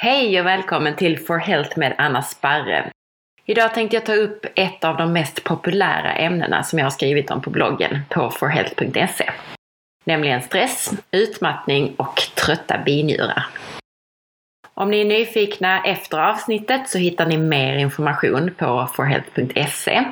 [0.00, 2.90] Hej och välkommen till For Health med Anna Sparre.
[3.44, 7.30] Idag tänkte jag ta upp ett av de mest populära ämnena som jag har skrivit
[7.30, 9.30] om på bloggen på forhealth.se.
[10.04, 13.46] Nämligen stress, utmattning och trötta binjurar.
[14.74, 20.04] Om ni är nyfikna efter avsnittet så hittar ni mer information på forhealth.se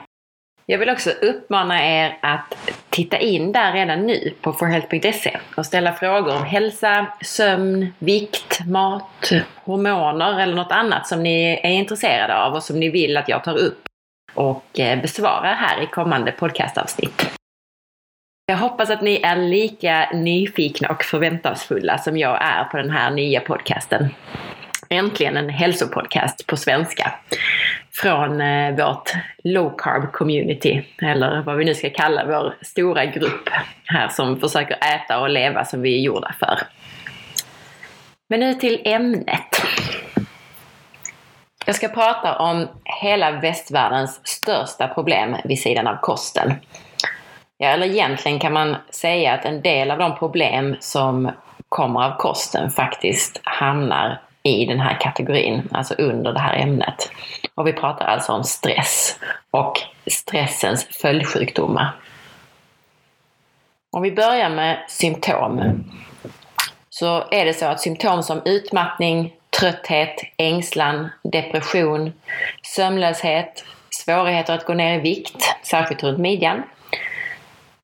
[0.67, 2.55] jag vill också uppmana er att
[2.91, 9.31] titta in där redan nu på forhealth.se och ställa frågor om hälsa, sömn, vikt, mat,
[9.65, 13.45] hormoner eller något annat som ni är intresserade av och som ni vill att jag
[13.45, 13.83] tar upp
[14.35, 17.31] och eh, besvarar här i kommande podcastavsnitt.
[18.47, 23.11] Jag hoppas att ni är lika nyfikna och förväntansfulla som jag är på den här
[23.11, 24.09] nya podcasten.
[24.89, 27.15] Äntligen en hälsopodcast på svenska
[27.93, 29.13] från eh, vårt
[29.45, 33.49] low carb community, eller vad vi nu ska kalla vår stora grupp
[33.85, 36.59] här som försöker äta och leva som vi är gjorda för.
[38.29, 39.63] Men nu till ämnet.
[41.67, 46.55] Jag ska prata om hela västvärldens största problem vid sidan av kosten.
[47.59, 51.31] Ja, eller egentligen kan man säga att en del av de problem som
[51.69, 57.11] kommer av kosten faktiskt hamnar i den här kategorin, alltså under det här ämnet.
[57.55, 59.19] Och vi pratar alltså om stress
[59.51, 59.75] och
[60.07, 61.97] stressens följdsjukdomar.
[63.93, 65.85] Om vi börjar med symptom
[66.89, 72.13] så är det så att symptom som utmattning, trötthet, ängslan, depression,
[72.63, 76.63] sömnlöshet, svårigheter att gå ner i vikt, särskilt runt midjan.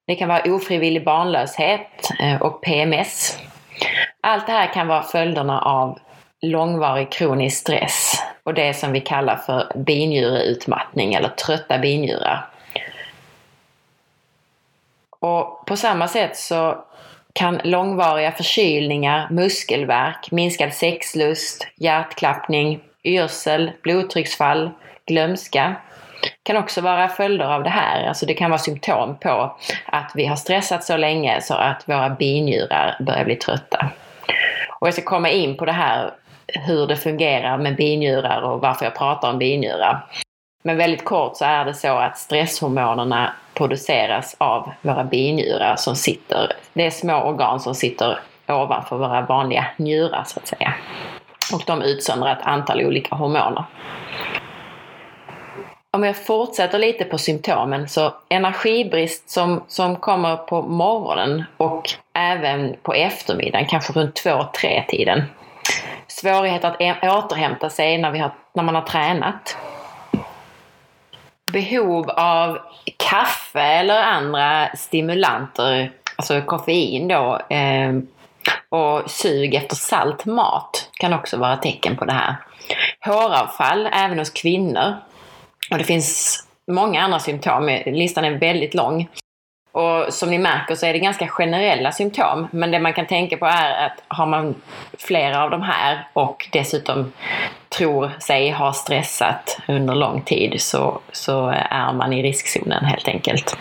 [0.07, 3.39] Det kan vara ofrivillig barnlöshet eh, och PMS.
[4.21, 5.99] Allt det här kan vara följderna av
[6.43, 12.49] långvarig kronisk stress och det som vi kallar för binjureutmattning eller trötta binjurar.
[15.11, 16.85] Och på samma sätt så
[17.33, 24.71] kan långvariga förkylningar, muskelvärk, minskad sexlust, hjärtklappning, yrsel, blodtrycksfall,
[25.07, 25.77] glömska
[26.43, 28.07] kan också vara följder av det här.
[28.07, 32.11] Alltså det kan vara symptom på att vi har stressat så länge så att våra
[32.11, 33.91] binjurar börjar bli trötta.
[34.81, 36.11] Och jag ska komma in på det här
[36.55, 40.07] hur det fungerar med binjurar och varför jag pratar om binjurar.
[40.65, 46.53] Men väldigt kort så är det så att stresshormonerna produceras av våra binjurar som sitter,
[46.73, 48.19] det är små organ som sitter
[48.49, 50.75] ovanför våra vanliga njurar så att säga.
[51.53, 53.65] Och de utsöndrar ett antal olika hormoner.
[55.91, 62.77] Om jag fortsätter lite på symptomen så energibrist som, som kommer på morgonen och även
[62.83, 65.23] på eftermiddagen, kanske runt 2-3 tiden
[66.23, 69.57] svårighet att återhämta sig när, vi har, när man har tränat.
[71.53, 72.59] Behov av
[72.99, 77.93] kaffe eller andra stimulanter, alltså koffein då, eh,
[78.69, 82.37] och sug efter salt mat kan också vara tecken på det här.
[83.05, 84.95] Håravfall även hos kvinnor.
[85.71, 86.39] Och det finns
[86.71, 89.09] många andra symptom, listan är väldigt lång.
[89.73, 92.49] Och som ni märker så är det ganska generella symptom.
[92.51, 94.55] Men det man kan tänka på är att har man
[94.99, 97.13] flera av de här och dessutom
[97.69, 103.57] tror sig ha stressat under lång tid så, så är man i riskzonen helt enkelt.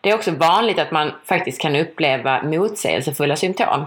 [0.00, 3.86] Det är också vanligt att man faktiskt kan uppleva motsägelsefulla symptom.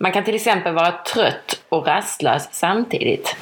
[0.00, 3.36] Man kan till exempel vara trött och rastlös samtidigt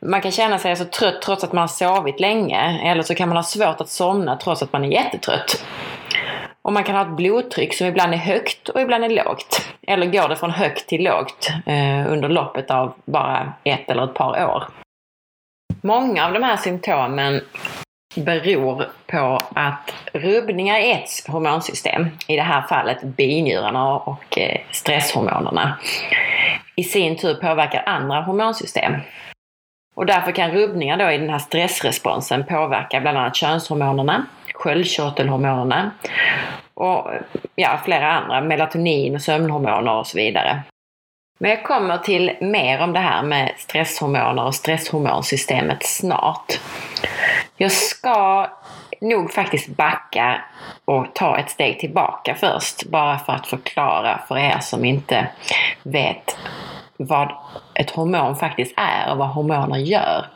[0.00, 2.80] man kan känna sig så trött trots att man har sovit länge.
[2.84, 5.64] Eller så kan man ha svårt att somna trots att man är jättetrött.
[6.62, 9.68] Och man kan ha ett blodtryck som ibland är högt och ibland är lågt.
[9.86, 14.14] Eller går det från högt till lågt eh, under loppet av bara ett eller ett
[14.14, 14.64] par år.
[15.82, 17.40] Många av de här symptomen
[18.16, 25.78] beror på att rubbningar i ett hormonsystem, i det här fallet binjurarna och eh, stresshormonerna,
[26.76, 28.92] i sin tur påverkar andra hormonsystem.
[29.98, 35.90] Och därför kan rubbningar då i den här stressresponsen påverka bland annat könshormonerna, sköldkörtelhormonerna
[36.74, 37.10] och
[37.54, 40.62] ja, flera andra, melatonin och sömnhormoner och så vidare.
[41.38, 46.60] Men jag kommer till mer om det här med stresshormoner och stresshormonsystemet snart.
[47.56, 48.46] Jag ska
[49.00, 50.40] nog faktiskt backa
[50.84, 55.28] och ta ett steg tillbaka först, bara för att förklara för er som inte
[55.82, 56.36] vet
[56.98, 57.32] vad
[57.74, 60.26] ett hormon faktiskt är och vad hormoner gör.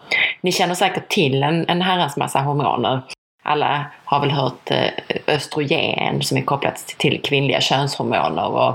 [0.41, 3.01] Ni känner säkert till en, en herrans massa hormoner.
[3.43, 4.89] Alla har väl hört eh,
[5.27, 8.75] östrogen som är kopplat till kvinnliga könshormoner och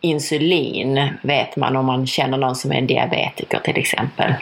[0.00, 4.34] insulin vet man om man känner någon som är en diabetiker till exempel.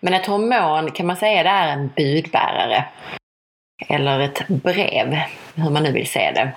[0.00, 2.84] Men ett hormon kan man säga det är en budbärare
[3.88, 5.18] eller ett brev,
[5.54, 6.52] hur man nu vill se det,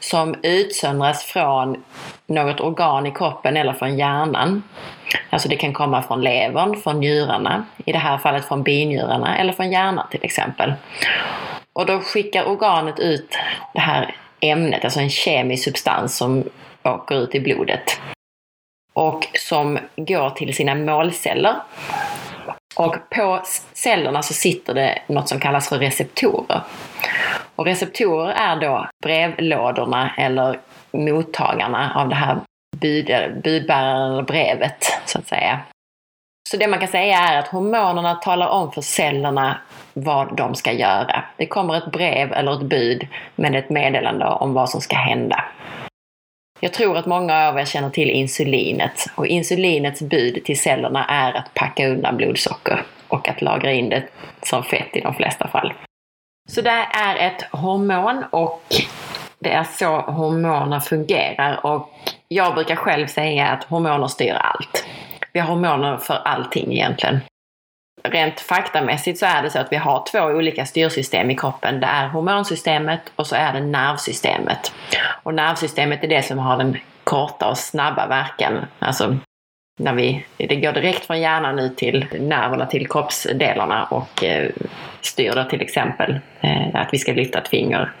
[0.00, 1.84] som utsöndras från
[2.26, 4.62] något organ i kroppen eller från hjärnan.
[5.30, 9.52] Alltså det kan komma från levern, från njurarna, i det här fallet från binjurarna eller
[9.52, 10.72] från hjärnan till exempel.
[11.72, 13.38] Och då skickar organet ut
[13.74, 16.44] det här ämnet, alltså en kemisk substans som
[16.82, 18.00] åker ut i blodet
[18.92, 21.54] och som går till sina målceller.
[22.76, 23.40] Och på
[23.72, 26.60] cellerna så sitter det något som kallas för receptorer.
[27.56, 30.58] Och receptorer är då brevlådorna eller
[30.90, 32.38] mottagarna av det här
[32.76, 33.06] bud,
[33.44, 35.60] budbäraren brevet, så att säga.
[36.50, 39.58] Så det man kan säga är att hormonerna talar om för cellerna
[39.92, 41.24] vad de ska göra.
[41.36, 45.44] Det kommer ett brev eller ett bud med ett meddelande om vad som ska hända.
[46.64, 51.32] Jag tror att många av er känner till insulinet och insulinets bud till cellerna är
[51.32, 54.04] att packa undan blodsocker och att lagra in det
[54.42, 55.72] som fett i de flesta fall.
[56.48, 58.62] Så det är ett hormon och
[59.38, 61.90] det är så hormoner fungerar och
[62.28, 64.86] jag brukar själv säga att hormoner styr allt.
[65.32, 67.20] Vi har hormoner för allting egentligen
[68.08, 71.80] rent faktamässigt så är det så att vi har två olika styrsystem i kroppen.
[71.80, 74.72] Det är hormonsystemet och så är det nervsystemet.
[75.22, 78.66] Och nervsystemet är det som har den korta och snabba verkan.
[78.78, 79.16] Alltså
[79.80, 84.50] när vi, det går direkt från hjärnan ut till nerverna, till kroppsdelarna och eh,
[85.00, 87.92] styr då till exempel eh, att vi ska lyfta ett finger.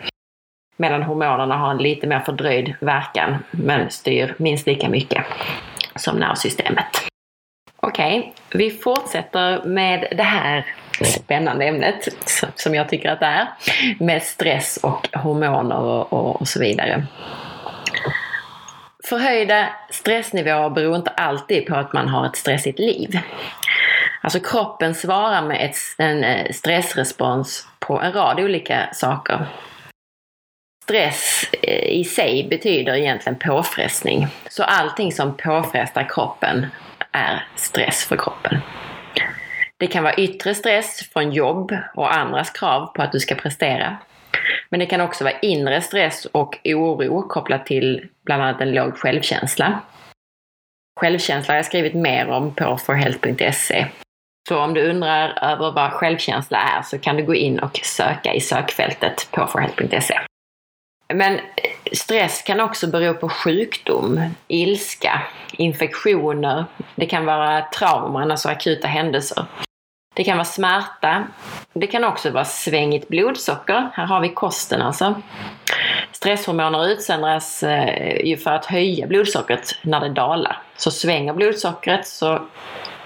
[0.76, 5.24] Medan hormonerna har en lite mer fördröjd verkan men styr minst lika mycket
[5.96, 7.13] som nervsystemet.
[7.86, 10.66] Okej, okay, vi fortsätter med det här
[11.04, 12.08] spännande ämnet
[12.54, 13.48] som jag tycker att det är.
[13.98, 17.06] Med stress och hormoner och, och så vidare.
[19.04, 23.18] Förhöjda stressnivåer beror inte alltid på att man har ett stressigt liv.
[24.22, 29.46] Alltså kroppen svarar med ett, en eh, stressrespons på en rad olika saker.
[30.84, 34.26] Stress eh, i sig betyder egentligen påfrestning.
[34.50, 36.66] Så allting som påfrestar kroppen
[37.14, 38.60] är stress för kroppen.
[39.76, 43.96] Det kan vara yttre stress från jobb och andras krav på att du ska prestera.
[44.70, 48.98] Men det kan också vara inre stress och oro kopplat till bland annat en låg
[48.98, 49.80] självkänsla.
[51.00, 53.86] Självkänsla har jag skrivit mer om på forhealth.se.
[54.48, 58.34] Så om du undrar över vad självkänsla är så kan du gå in och söka
[58.34, 60.20] i sökfältet på forhealth.se.
[61.14, 61.40] Men
[61.92, 65.22] stress kan också bero på sjukdom, ilska,
[65.52, 66.64] infektioner.
[66.94, 69.44] Det kan vara trauman, alltså akuta händelser.
[70.14, 71.26] Det kan vara smärta.
[71.72, 73.90] Det kan också vara svängigt blodsocker.
[73.92, 75.14] Här har vi kosten alltså.
[76.12, 80.62] Stresshormoner utsöndras eh, ju för att höja blodsockret när det dalar.
[80.76, 82.42] Så svänger blodsockret så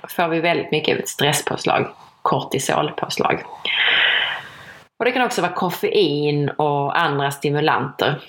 [0.09, 1.89] får vi väldigt mycket stresspåslag,
[2.23, 3.43] kortisolpåslag.
[4.99, 8.21] Och det kan också vara koffein och andra stimulanter.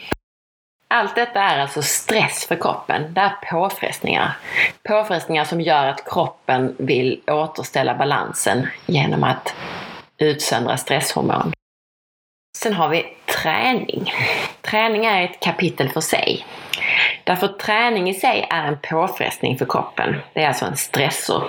[0.94, 3.13] Allt detta är alltså stress för kroppen.
[3.13, 4.38] Det är påfrestningar.
[4.83, 9.56] Påfrestningar som gör att kroppen vill återställa balansen genom att
[10.18, 11.53] utsöndra stresshormon.
[12.57, 14.13] Sen har vi träning.
[14.62, 16.45] Träning är ett kapitel för sig.
[17.24, 20.15] Därför träning i sig är en påfrestning för kroppen.
[20.33, 21.44] Det är alltså en stressor.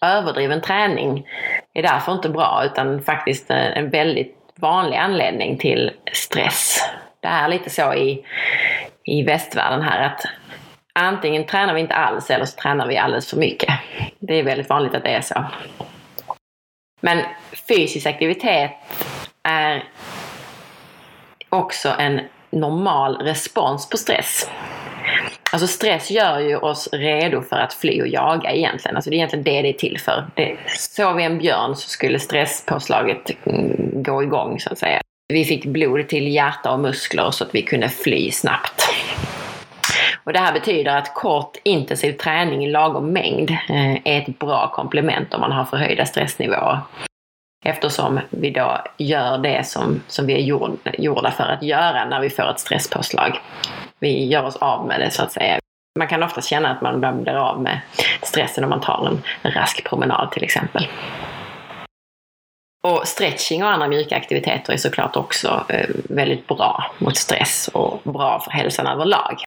[0.00, 1.26] Överdriven träning
[1.74, 6.82] är därför inte bra utan faktiskt en väldigt vanlig anledning till stress.
[7.26, 8.24] Det är lite så i,
[9.04, 10.26] i västvärlden här att
[10.94, 13.74] antingen tränar vi inte alls eller så tränar vi alldeles för mycket.
[14.18, 15.44] Det är väldigt vanligt att det är så.
[17.00, 17.24] Men
[17.68, 18.70] fysisk aktivitet
[19.42, 19.84] är
[21.48, 24.50] också en normal respons på stress.
[25.52, 28.96] Alltså stress gör ju oss redo för att fly och jaga egentligen.
[28.96, 30.26] Alltså det är egentligen det det är till för.
[30.34, 35.00] Det, såg vi en björn så skulle stresspåslaget mm, gå igång så att säga.
[35.28, 38.88] Vi fick blod till hjärta och muskler så att vi kunde fly snabbt.
[40.24, 44.70] Och det här betyder att kort intensiv träning i lagom mängd eh, är ett bra
[44.74, 46.78] komplement om man har förhöjda stressnivåer.
[47.64, 52.30] Eftersom vi då gör det som, som vi är gjorda för att göra när vi
[52.30, 53.40] får ett stresspåslag.
[53.98, 55.58] Vi gör oss av med det så att säga.
[55.98, 57.80] Man kan ofta känna att man blir av med
[58.22, 60.88] stressen om man tar en rask promenad till exempel.
[62.86, 68.00] Och stretching och andra mjuka aktiviteter är såklart också eh, väldigt bra mot stress och
[68.04, 69.42] bra för hälsan överlag.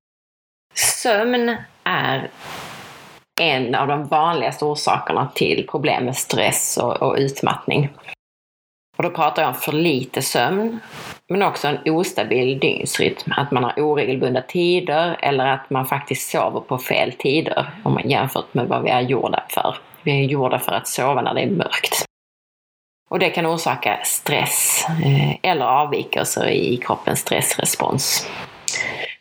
[0.76, 2.30] Sömn är
[3.42, 7.90] en av de vanligaste orsakerna till problem med stress och, och utmattning.
[8.98, 10.80] Och då pratar jag om för lite sömn,
[11.30, 13.34] men också en ostabil dygnsrytm.
[13.38, 18.10] Att man har oregelbundna tider eller att man faktiskt sover på fel tider om man
[18.10, 19.78] jämfört med vad vi är gjorda för.
[20.04, 22.09] Vi är gjorda för att sova när det är mörkt.
[23.10, 28.30] Och det kan orsaka stress eh, eller avvikelser i kroppens stressrespons.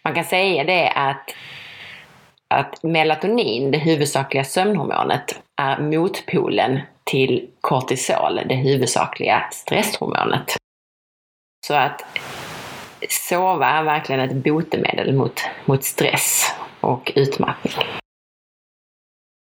[0.04, 1.34] Man kan säga det att,
[2.48, 10.56] att melatonin, det huvudsakliga sömnhormonet, är motpolen till kortisol, det huvudsakliga stresshormonet.
[11.66, 12.04] Så att
[13.08, 17.74] sova är verkligen ett botemedel mot, mot stress och utmattning.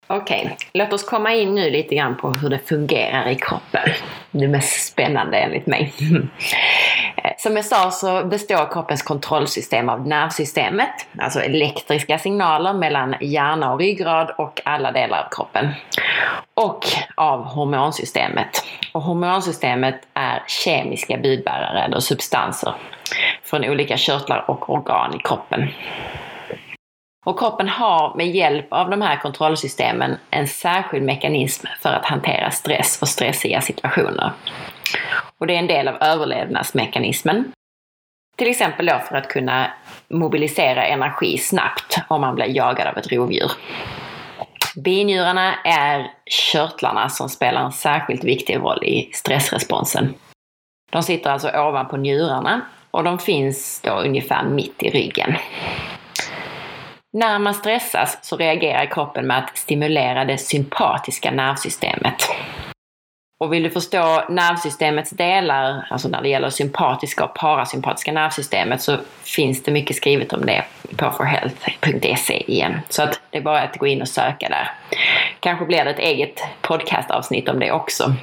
[0.08, 0.58] Okej, okay.
[0.74, 3.90] låt oss komma in nu lite grann på hur det fungerar i kroppen.
[4.32, 5.94] Det mest spännande enligt mig.
[7.38, 13.80] Som jag sa så består kroppens kontrollsystem av nervsystemet, alltså elektriska signaler mellan hjärna och
[13.80, 15.70] ryggrad och alla delar av kroppen.
[16.54, 16.86] Och
[17.16, 18.64] av hormonsystemet.
[18.94, 22.74] Och hormonsystemet är kemiska budbärare eller substanser
[23.44, 25.70] från olika körtlar och organ i kroppen.
[27.26, 32.52] Och kroppen har med hjälp av de här kontrollsystemen en särskild mekanism för att hantera
[32.52, 34.32] stress och stressiga situationer.
[35.38, 37.52] Och det är en del av överlevnadsmekanismen.
[38.38, 39.72] Till exempel då för att kunna
[40.08, 43.52] mobilisera energi snabbt om man blir jagad av ett rovdjur.
[44.76, 50.14] Binjurarna är körtlarna som spelar en särskilt viktig roll i stressresponsen.
[50.92, 55.36] De sitter alltså ovanpå njurarna och de finns då ungefär mitt i ryggen.
[57.16, 62.16] När man stressas så reagerar kroppen med att stimulera det sympatiska nervsystemet.
[63.40, 68.98] Och vill du förstå nervsystemets delar, alltså när det gäller sympatiska och parasympatiska nervsystemet, så
[69.24, 70.66] finns det mycket skrivet om det
[70.98, 72.80] på forhealth.se igen.
[72.90, 74.72] Så att det är bara att gå in och söka där.
[75.40, 78.14] Kanske blir det ett eget podcastavsnitt om det också.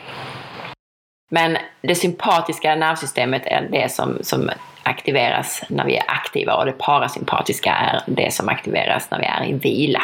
[1.30, 4.50] Men det sympatiska nervsystemet är det som, som
[4.82, 9.44] aktiveras när vi är aktiva och det parasympatiska är det som aktiveras när vi är
[9.44, 10.02] i vila.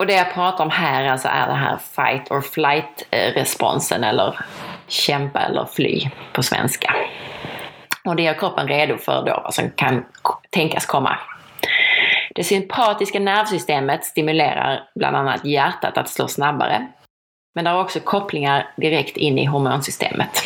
[0.00, 4.04] Och det jag pratar om här alltså är den här fight or flight eh, responsen
[4.04, 4.38] eller
[4.86, 6.94] kämpa eller fly på svenska.
[8.04, 10.04] Och det gör kroppen redo för då vad som kan
[10.50, 11.18] tänkas komma.
[12.34, 16.86] Det sympatiska nervsystemet stimulerar bland annat hjärtat att slå snabbare.
[17.54, 20.42] Men det har också kopplingar direkt in i hormonsystemet.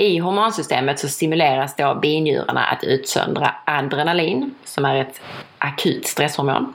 [0.00, 5.20] I hormonsystemet så stimuleras då binjurarna att utsöndra adrenalin, som är ett
[5.58, 6.74] akut stresshormon.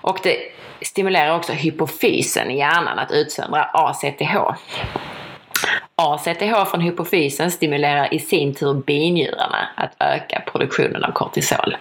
[0.00, 0.36] Och det
[0.82, 4.36] stimulerar också hypofysen i hjärnan att utsöndra ACTH.
[5.96, 11.76] ACTH från hypofysen stimulerar i sin tur binjurarna att öka produktionen av kortisol.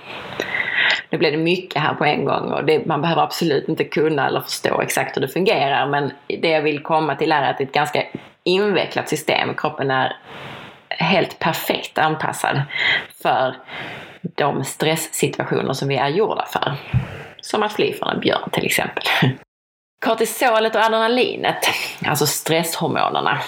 [1.09, 4.27] Nu blev det mycket här på en gång och det, man behöver absolut inte kunna
[4.27, 6.11] eller förstå exakt hur det fungerar men
[6.41, 8.03] det jag vill komma till är att det är ett ganska
[8.48, 9.54] invecklat system.
[9.54, 10.18] Kroppen är
[10.89, 12.62] helt perfekt anpassad
[13.22, 13.56] för
[14.22, 16.74] de stresssituationer som vi är gjorda för.
[17.42, 19.04] Som att fly från en björn till exempel.
[20.06, 21.58] Kortisolet och adrenalinet,
[22.06, 23.39] alltså stresshormonerna.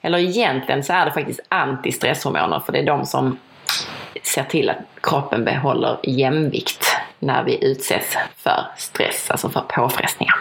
[0.00, 3.38] Eller egentligen så är det faktiskt antistresshormoner för det är de som
[4.22, 6.86] ser till att kroppen behåller jämvikt
[7.18, 10.34] när vi utsätts för stress, alltså för påfrestningar.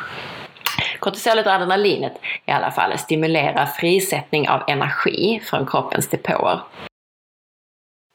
[1.07, 2.13] Kortisolet och adrenalinet
[2.45, 6.59] i alla fall stimulerar frisättning av energi från kroppens depåer.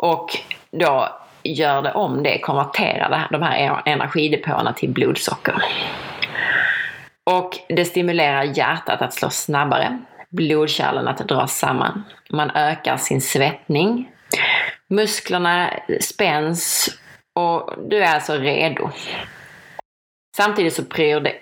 [0.02, 0.38] Och
[0.70, 1.08] då
[1.42, 5.62] gör det om det, konverterar de här e- energidepåerna till blodsocker.
[7.30, 9.98] Och det stimulerar hjärtat att slå snabbare,
[10.30, 12.04] blodkärlen att dras samman.
[12.30, 14.10] Man ökar sin svettning,
[14.88, 15.70] musklerna
[16.00, 16.90] spänns
[17.34, 18.90] och du är alltså redo.
[20.36, 20.82] Samtidigt så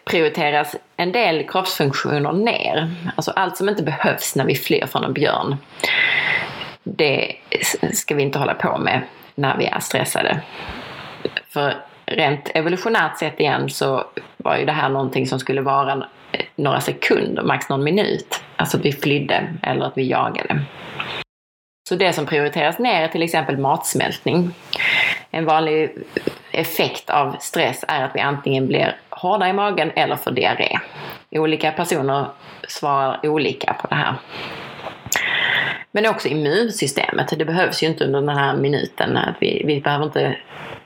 [0.05, 2.95] prioriteras en del kroppsfunktioner ner.
[3.17, 5.57] Alltså allt som inte behövs när vi flyr från en björn.
[6.83, 7.37] Det
[7.93, 9.03] ska vi inte hålla på med
[9.35, 10.41] när vi är stressade.
[11.49, 11.75] För
[12.07, 14.05] rent evolutionärt sett igen så
[14.37, 16.07] var ju det här någonting som skulle vara
[16.57, 18.43] några sekunder, max någon minut.
[18.57, 20.61] Alltså att vi flydde eller att vi jagade.
[21.91, 24.55] Så det som prioriteras ner är till exempel matsmältning.
[25.31, 25.91] En vanlig
[26.51, 30.79] effekt av stress är att vi antingen blir hårda i magen eller får diarré.
[31.31, 32.27] Olika personer
[32.69, 34.15] svarar olika på det här.
[35.93, 37.39] Men också immunsystemet.
[37.39, 39.19] Det behövs ju inte under den här minuten.
[39.41, 40.37] Vi, vi behöver inte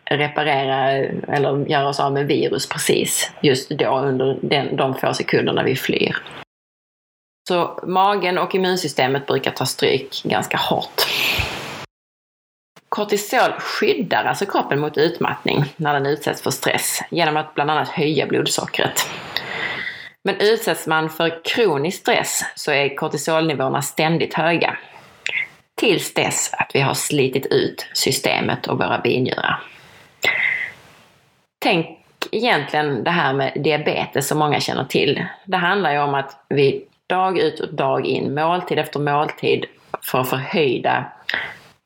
[0.04, 0.90] reparera
[1.28, 5.76] eller göra oss av med virus precis just då under den, de få sekunderna vi
[5.76, 6.16] flyr.
[7.48, 11.02] Så magen och immunsystemet brukar ta stryk ganska hårt.
[12.88, 17.88] Kortisol skyddar alltså kroppen mot utmattning när den utsätts för stress genom att bland annat
[17.88, 19.08] höja blodsockret.
[20.24, 24.76] Men utsätts man för kronisk stress så är kortisolnivåerna ständigt höga.
[25.74, 29.62] Tills dess att vi har slitit ut systemet och våra binjurar.
[31.58, 31.86] Tänk
[32.30, 35.24] egentligen det här med diabetes som många känner till.
[35.44, 39.66] Det handlar ju om att vi dag ut och dag in, måltid efter måltid,
[40.02, 41.04] för förhöjda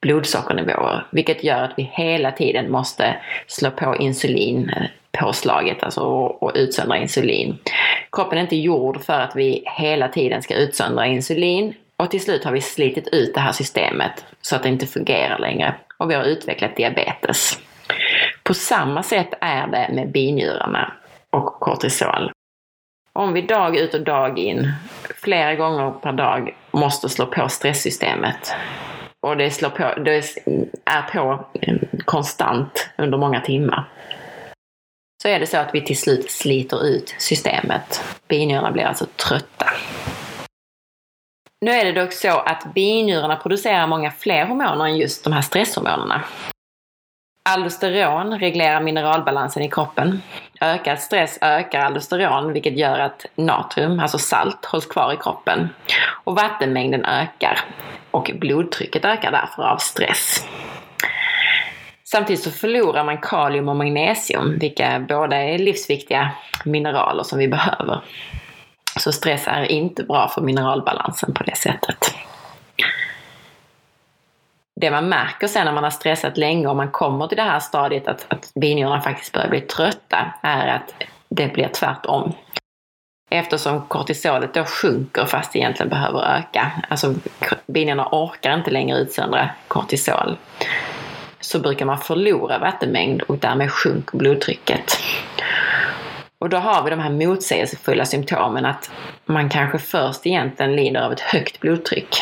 [0.01, 1.07] blodsockernivåer.
[1.11, 7.59] Vilket gör att vi hela tiden måste slå på insulinpåslaget alltså, och utsöndra insulin.
[8.13, 12.45] Kroppen är inte gjord för att vi hela tiden ska utsöndra insulin och till slut
[12.45, 16.15] har vi slitit ut det här systemet så att det inte fungerar längre och vi
[16.15, 17.59] har utvecklat diabetes.
[18.43, 20.93] På samma sätt är det med binjurarna
[21.31, 22.31] och kortisol.
[23.19, 24.73] Om vi dag ut och dag in,
[25.15, 28.53] flera gånger per dag, måste slå på stresssystemet
[29.27, 30.23] och det, slår på, det
[30.85, 33.89] är på eh, konstant under många timmar
[35.23, 38.05] så är det så att vi till slut sliter ut systemet.
[38.29, 39.67] Binjurarna blir alltså trötta.
[41.61, 45.43] Nu är det dock så att binjurarna producerar många fler hormoner än just de här
[45.43, 46.25] stresshormonerna.
[47.55, 50.23] Aldosteron reglerar mineralbalansen i kroppen.
[50.61, 55.69] Ökad stress ökar aldosteron vilket gör att natrium, alltså salt, hålls kvar i kroppen.
[56.25, 57.61] Och vattenmängden ökar
[58.11, 60.47] och blodtrycket ökar därför av stress.
[62.05, 66.31] Samtidigt så förlorar man kalium och magnesium, vilka båda är livsviktiga
[66.65, 68.01] mineraler som vi behöver.
[68.99, 72.15] Så stress är inte bra för mineralbalansen på det sättet.
[74.81, 77.61] Det man märker sen när man har stressat länge och man kommer till det här
[77.61, 80.95] stadiet att, att binjurarna faktiskt börjar bli trötta är att
[81.29, 82.33] det blir tvärtom.
[83.31, 86.73] Eftersom kortisolet då sjunker fast det egentligen behöver öka.
[86.89, 87.15] Alltså
[87.67, 90.37] binjurarna orkar inte längre utsöndra kortisol
[91.41, 94.99] så brukar man förlora vattenmängd och därmed sjunker blodtrycket.
[96.41, 98.91] Och då har vi de här motsägelsefulla symptomen att
[99.27, 102.17] man kanske först egentligen lider av ett högt blodtryck.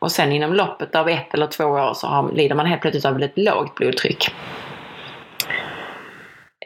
[0.00, 3.04] Och sen inom loppet av ett eller två år så har, lider man helt plötsligt
[3.04, 4.34] av ett lågt blodtryck.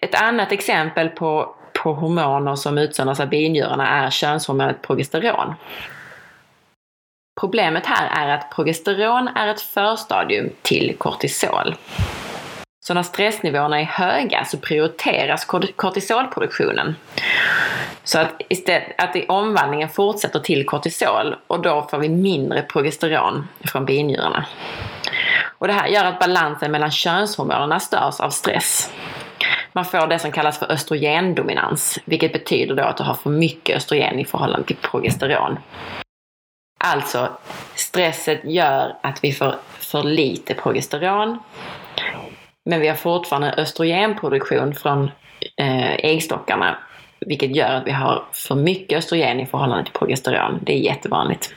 [0.01, 5.55] Ett annat exempel på, på hormoner som utsöndras av binjurarna är könshormonet progesteron.
[7.41, 11.75] Problemet här är att progesteron är ett förstadium till kortisol.
[12.87, 15.45] Så när stressnivåerna är höga så prioriteras
[15.77, 16.97] kortisolproduktionen.
[18.03, 23.85] Så att, istället, att omvandlingen fortsätter till kortisol och då får vi mindre progesteron från
[23.85, 24.47] binjurarna.
[25.59, 28.93] Och det här gör att balansen mellan könshormonerna störs av stress.
[29.73, 33.77] Man får det som kallas för östrogendominans, vilket betyder då att du har för mycket
[33.77, 35.59] östrogen i förhållande till progesteron.
[36.85, 37.29] Alltså,
[37.75, 41.39] stresset gör att vi får för lite progesteron.
[42.65, 45.11] Men vi har fortfarande östrogenproduktion från
[45.57, 46.79] eh, äggstockarna.
[47.21, 50.61] Vilket gör att vi har för mycket östrogen i förhållande till progesteron.
[50.63, 51.55] Det är jättevanligt.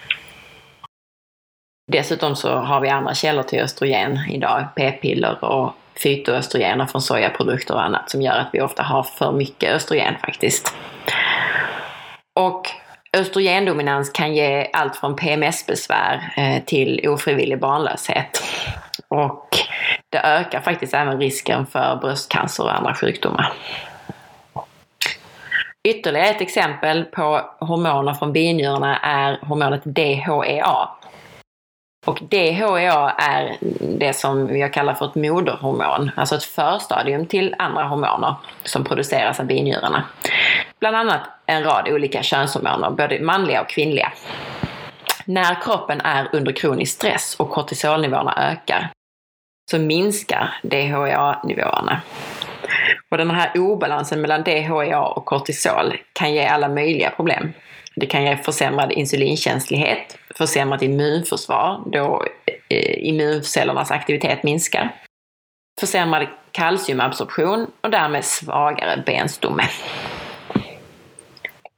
[1.91, 4.65] Dessutom så har vi andra källor till östrogen idag.
[4.75, 9.73] P-piller och fytoöstrogener från sojaprodukter och annat som gör att vi ofta har för mycket
[9.73, 10.75] östrogen faktiskt.
[12.39, 12.67] Och
[13.13, 18.43] Östrogendominans kan ge allt från PMS-besvär eh, till ofrivillig barnlöshet.
[19.15, 19.47] Och
[20.09, 23.53] det ökar faktiskt även risken för bröstcancer och andra sjukdomar.
[25.87, 30.89] Ytterligare ett exempel på hormoner från binjurarna är hormonet DHEA.
[32.05, 33.57] Och DHEA är
[33.97, 39.39] det som jag kallar för ett moderhormon, alltså ett förstadium till andra hormoner som produceras
[39.39, 40.03] av binjurarna.
[40.79, 44.11] Bland annat en rad olika könshormoner, både manliga och kvinnliga.
[45.25, 48.89] När kroppen är under kronisk stress och kortisolnivåerna ökar
[49.71, 52.01] så minskar DHEA-nivåerna.
[53.11, 57.53] Och den här obalansen mellan DHEA och kortisol kan ge alla möjliga problem.
[57.95, 62.25] Det kan ge försämrad insulinkänslighet, försämrat immunförsvar då
[62.69, 64.95] eh, immuncellernas aktivitet minskar,
[65.79, 69.63] försämrad kalciumabsorption och därmed svagare benstomme.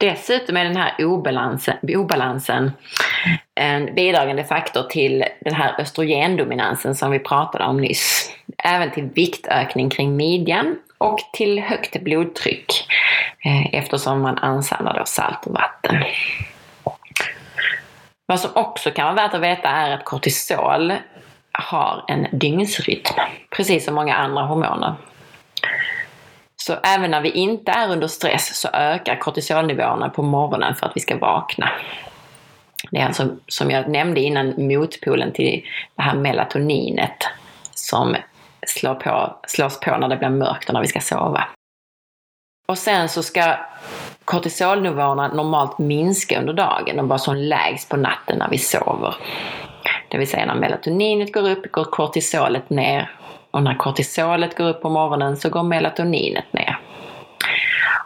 [0.00, 2.72] Dessutom är den här obalansen, obalansen
[3.54, 8.30] en bidragande faktor till den här östrogendominansen som vi pratade om nyss.
[8.64, 12.86] Även till viktökning kring midjan och till högt blodtryck
[13.44, 16.04] eh, eftersom man ansamlar då salt och vatten.
[18.26, 20.92] Vad som också kan vara värt att veta är att kortisol
[21.52, 23.14] har en dygnsrytm,
[23.50, 24.94] precis som många andra hormoner.
[26.70, 30.92] Så även när vi inte är under stress så ökar kortisolnivåerna på morgonen för att
[30.96, 31.70] vi ska vakna.
[32.90, 37.28] Det är alltså, som jag nämnde innan, motpolen till det här melatoninet
[37.74, 38.16] som
[38.66, 41.44] slår på, slås på när det blir mörkt och när vi ska sova.
[42.68, 43.56] Och sen så ska
[44.24, 49.14] kortisolnivåerna normalt minska under dagen och vara som lägst på natten när vi sover.
[50.08, 53.10] Det vill säga när melatoninet går upp går kortisolet ner
[53.50, 56.78] och när kortisolet går upp på morgonen så går melatoninet ner.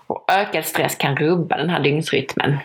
[0.07, 2.59] Och ökad stress kan rubba den här dygnsrytmen.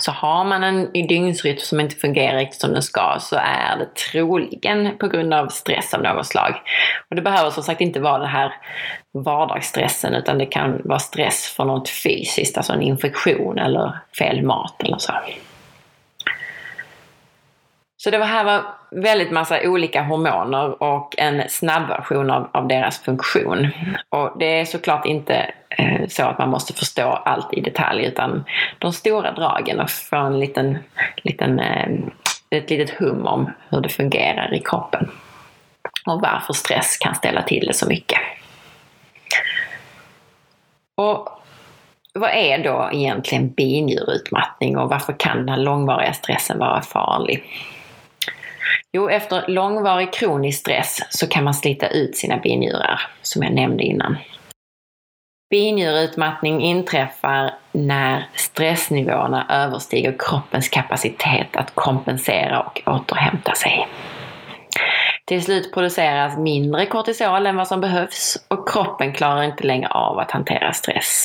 [0.00, 3.94] Så har man en dygnsrytm som inte fungerar riktigt som den ska så är det
[3.94, 6.54] troligen på grund av stress av något slag.
[7.10, 8.54] Och det behöver som sagt inte vara den här
[9.12, 14.82] vardagsstressen utan det kan vara stress för något fysiskt, alltså en infektion eller fel mat
[14.82, 15.12] eller så.
[18.04, 23.68] Så det här var väldigt massa olika hormoner och en snabbversion av, av deras funktion.
[24.08, 28.44] Och det är såklart inte eh, så att man måste förstå allt i detalj utan
[28.78, 30.78] de stora dragen och få en liten,
[31.16, 31.88] liten, eh,
[32.50, 35.10] ett litet hum om hur det fungerar i kroppen.
[36.06, 38.18] Och varför stress kan ställa till det så mycket.
[40.94, 41.28] Och
[42.14, 47.44] vad är då egentligen binjurutmattning och varför kan den här långvariga stressen vara farlig?
[48.92, 53.82] Jo, efter långvarig kronisk stress så kan man slita ut sina binjurar, som jag nämnde
[53.82, 54.16] innan.
[55.50, 63.88] Binjurutmattning inträffar när stressnivåerna överstiger kroppens kapacitet att kompensera och återhämta sig.
[65.26, 70.18] Till slut produceras mindre kortisol än vad som behövs och kroppen klarar inte längre av
[70.18, 71.24] att hantera stress.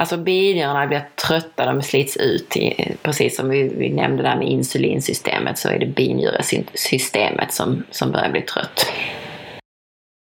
[0.00, 2.56] Alltså binjurarna blir trötta, de slits ut.
[3.02, 8.30] Precis som vi, vi nämnde där med insulinsystemet så är det binjuresystemet som, som börjar
[8.30, 8.92] bli trött.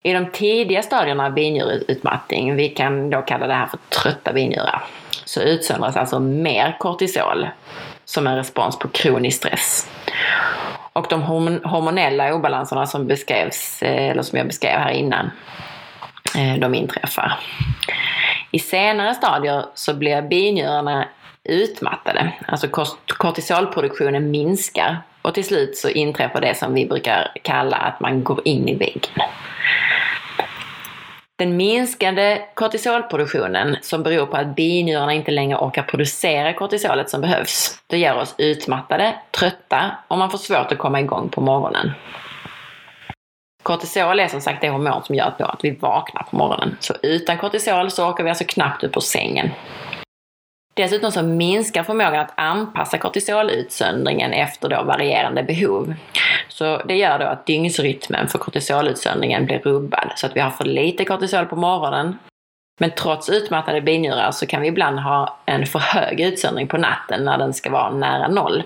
[0.05, 4.85] I de tidiga stadierna av binjureutmattning, vi kan då kalla det här för trötta binjurar,
[5.25, 7.47] så utsöndras alltså mer kortisol
[8.05, 9.91] som en respons på kronisk stress.
[10.93, 11.23] Och de
[11.65, 15.31] hormonella obalanserna som beskrevs, eh, eller som jag beskrev här innan,
[16.37, 17.39] eh, de inträffar.
[18.57, 21.09] I senare stadier så blir binjurarna
[21.45, 22.69] utmattade, alltså
[23.07, 28.49] kortisolproduktionen minskar och till slut så inträffar det som vi brukar kalla att man går
[28.49, 29.11] in i väggen.
[31.39, 37.83] Den minskade kortisolproduktionen som beror på att binjurarna inte längre orkar producera kortisolet som behövs,
[37.87, 41.91] det gör oss utmattade, trötta och man får svårt att komma igång på morgonen.
[43.67, 46.77] Kortisol är som sagt det hormon som gör att vi vaknar på morgonen.
[46.81, 49.51] Så utan kortisol så åker vi alltså knappt upp ur sängen.
[50.75, 55.95] Dessutom så minskar förmågan att anpassa kortisolutsöndringen efter då varierande behov.
[56.49, 60.65] Så det gör då att dygnsrytmen för kortisolutsöndringen blir rubbad så att vi har för
[60.65, 62.19] lite kortisol på morgonen.
[62.81, 67.25] Men trots utmattade binjurar så kan vi ibland ha en för hög utsöndring på natten
[67.25, 68.63] när den ska vara nära noll.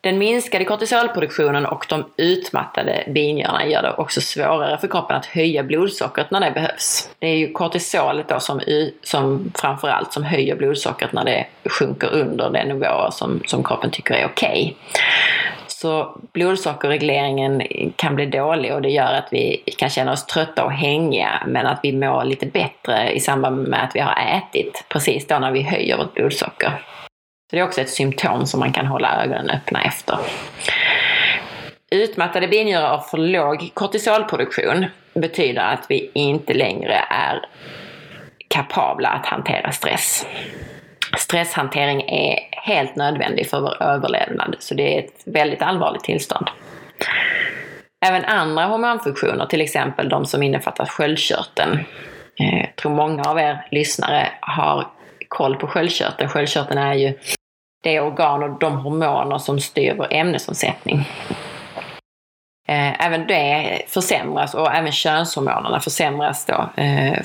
[0.00, 5.62] Den minskade kortisolproduktionen och de utmattade binjurarna gör det också svårare för kroppen att höja
[5.62, 7.10] blodsockret när det behövs.
[7.18, 8.60] Det är ju kortisolet då som,
[9.02, 14.14] som framförallt som höjer blodsockret när det sjunker under den nivå som, som kroppen tycker
[14.14, 14.76] är okej.
[14.80, 15.02] Okay.
[15.66, 17.62] Så blodsockerregleringen
[17.96, 21.66] kan bli dålig och det gör att vi kan känna oss trötta och hängiga men
[21.66, 25.52] att vi mår lite bättre i samband med att vi har ätit precis då när
[25.52, 26.72] vi höjer vårt blodsocker.
[27.50, 30.18] Så det är också ett symptom som man kan hålla ögonen öppna efter.
[31.90, 37.40] Utmattade binjurar och för låg kortisolproduktion betyder att vi inte längre är
[38.48, 40.26] kapabla att hantera stress.
[41.18, 46.50] Stresshantering är helt nödvändig för vår överlevnad, så det är ett väldigt allvarligt tillstånd.
[48.06, 51.84] Även andra hormonfunktioner, till exempel de som innefattar sköldkörteln.
[52.34, 54.86] Jag tror många av er lyssnare har
[55.28, 56.28] koll på sköldkörteln.
[56.28, 57.18] Sköldkörteln är ju
[57.82, 61.08] det organ och de hormoner som styr vår ämnesomsättning.
[62.68, 67.18] Eh, även det försämras och även könshormonerna försämras då eh,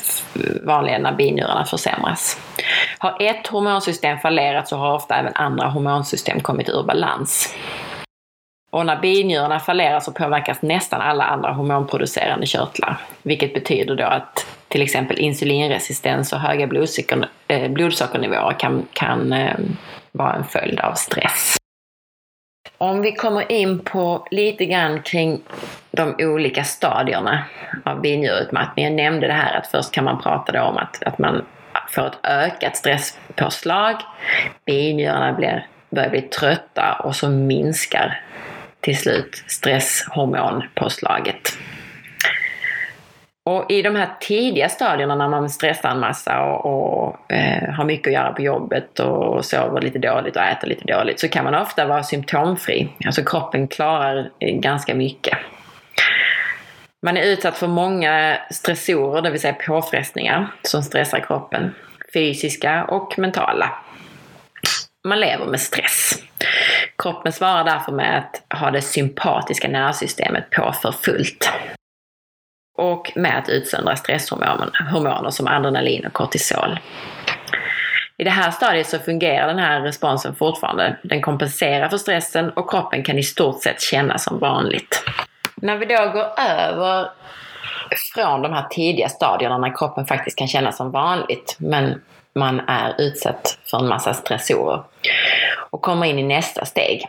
[0.63, 2.42] vanligen när binjurarna försämras.
[2.98, 7.56] Har ett hormonsystem fallerat så har ofta även andra hormonsystem kommit ur balans.
[8.72, 12.98] Och när binjurarna fallerar så påverkas nästan alla andra hormonproducerande körtlar.
[13.22, 16.63] Vilket betyder då att till exempel insulinresistens och höga
[17.48, 19.34] eh, blodsockernivåer kan, kan
[20.13, 21.58] var vara en följd av stress.
[22.78, 25.41] Om vi kommer in på lite grann kring
[25.91, 27.43] de olika stadierna
[27.84, 28.86] av binjurutmattning.
[28.86, 31.45] Jag nämnde det här att först kan man prata om att, att man
[31.89, 33.95] får ett ökat stresspåslag,
[34.65, 38.21] binjurarna blir, börjar bli trötta och så minskar
[38.80, 41.58] till slut stresshormonpåslaget.
[43.46, 47.86] Och i de här tidiga stadierna när man stressar en massa och, och eh, har
[47.86, 51.44] mycket att göra på jobbet och sover lite dåligt och äter lite dåligt så kan
[51.44, 52.90] man ofta vara symptomfri.
[53.06, 55.38] Alltså kroppen klarar ganska mycket.
[57.02, 61.76] Man är utsatt för många stressorer, det vill säga påfrestningar som stressar kroppen.
[62.14, 63.70] Fysiska och mentala.
[65.08, 66.24] Man lever med stress.
[66.98, 71.52] Kroppen svarar därför med att ha det sympatiska nervsystemet på för fullt
[72.76, 76.80] och med att utsöndra stresshormoner som adrenalin och kortisol.
[78.18, 80.98] I det här stadiet så fungerar den här responsen fortfarande.
[81.04, 85.06] Den kompenserar för stressen och kroppen kan i stort sett kännas som vanligt.
[85.56, 87.10] När vi då går över
[88.14, 92.02] från de här tidiga stadierna när kroppen faktiskt kan kännas som vanligt men
[92.36, 94.84] man är utsatt för en massa stressorer
[95.70, 97.06] och kommer in i nästa steg.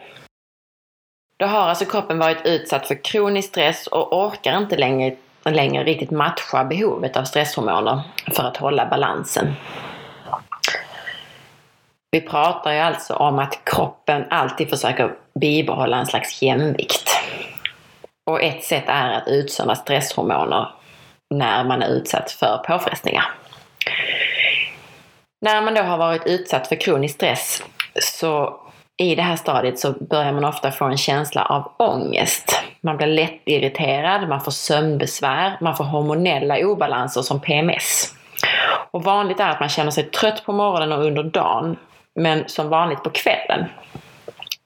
[1.37, 5.17] Då har alltså kroppen varit utsatt för kronisk stress och orkar inte längre,
[5.51, 8.01] längre riktigt matcha behovet av stresshormoner
[8.33, 9.55] för att hålla balansen.
[12.11, 17.11] Vi pratar ju alltså om att kroppen alltid försöker bibehålla en slags jämvikt.
[18.27, 20.69] Och ett sätt är att utsöndra stresshormoner
[21.35, 23.25] när man är utsatt för påfrestningar.
[25.41, 27.63] När man då har varit utsatt för kronisk stress
[28.01, 28.61] så
[28.97, 32.63] i det här stadiet så börjar man ofta få en känsla av ångest.
[32.81, 38.15] Man blir lättirriterad, man får sömnbesvär, man får hormonella obalanser som PMS.
[38.91, 41.77] Och vanligt är att man känner sig trött på morgonen och under dagen,
[42.15, 43.65] men som vanligt på kvällen.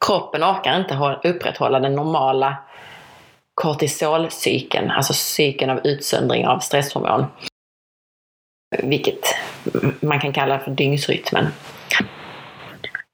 [0.07, 2.57] Kroppen orkar inte upprätthålla den normala
[3.55, 7.27] kortisolcykeln, alltså cykeln av utsöndring av stresshormon.
[8.79, 9.35] Vilket
[10.01, 11.47] man kan kalla för dygnsrytmen.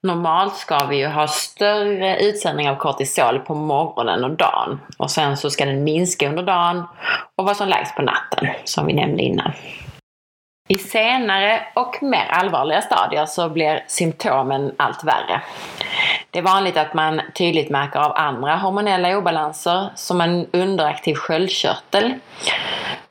[0.05, 4.81] Normalt ska vi ju ha större utsöndring av kortisol på morgonen och dagen.
[4.99, 6.83] Och sen så ska den minska under dagen
[7.37, 9.53] och vara som lägst på natten, som vi nämnde innan.
[10.69, 15.43] I senare och mer allvarliga stadier så blir symptomen allt värre.
[16.31, 22.15] Det är vanligt att man tydligt märker av andra hormonella obalanser som en underaktiv sköldkörtel.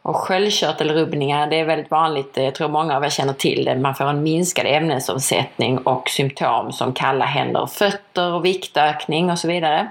[0.01, 3.75] Och sköldkörtelrubbningar, det är väldigt vanligt, jag tror många av er känner till det.
[3.75, 9.39] Man får en minskad ämnesomsättning och symptom som kalla händer och fötter och viktökning och
[9.39, 9.89] så vidare.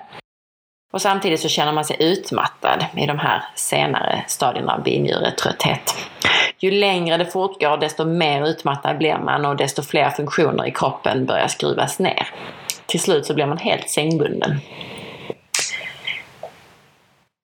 [0.92, 5.94] Och samtidigt så känner man sig utmattad i de här senare stadierna av binjuretrötthet.
[6.62, 11.26] Ju längre det fortgår desto mer utmattad blir man och desto fler funktioner i kroppen
[11.26, 12.28] börjar skruvas ner.
[12.86, 14.60] Till slut så blir man helt sängbunden.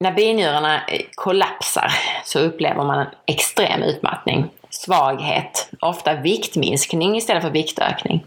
[0.00, 1.92] När binjurarna eh, kollapsar
[2.24, 8.24] så upplever man en extrem utmattning, svaghet, ofta viktminskning istället för viktökning.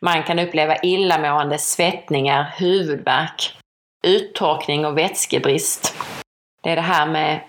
[0.00, 3.52] Man kan uppleva illamående, svettningar, huvudvärk,
[4.02, 5.94] uttorkning och vätskebrist.
[6.62, 7.40] Det är det här med,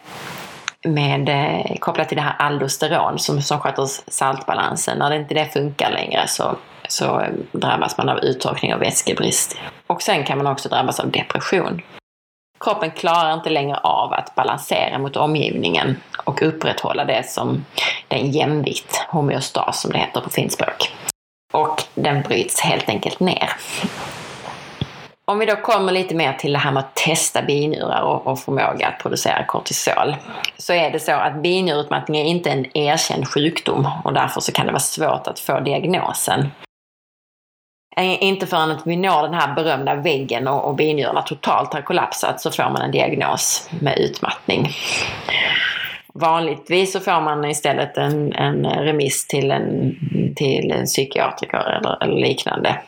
[0.85, 4.97] med eh, kopplat till det här aldosteron som, som sköter saltbalansen.
[4.97, 6.55] När det inte det funkar längre så,
[6.87, 9.59] så eh, drabbas man av uttorkning och vätskebrist.
[9.87, 11.81] Och sen kan man också drabbas av depression.
[12.59, 17.65] Kroppen klarar inte längre av att balansera mot omgivningen och upprätthålla det som
[18.07, 20.91] den jämvikt, homeostas som det heter på finspråk.
[21.53, 23.49] Och den bryts helt enkelt ner.
[25.29, 28.39] Om vi då kommer lite mer till det här med att testa binjurar och, och
[28.39, 30.15] förmåga att producera kortisol.
[30.57, 34.65] Så är det så att binjurutmattning är inte en erkänd sjukdom och därför så kan
[34.65, 36.51] det vara svårt att få diagnosen.
[37.97, 42.41] Inte förrän att vi når den här berömda väggen och, och binjurarna totalt har kollapsat
[42.41, 44.69] så får man en diagnos med utmattning.
[46.19, 49.95] Vanligtvis så får man istället en, en remiss till en,
[50.35, 52.81] till en psykiatriker eller, eller liknande.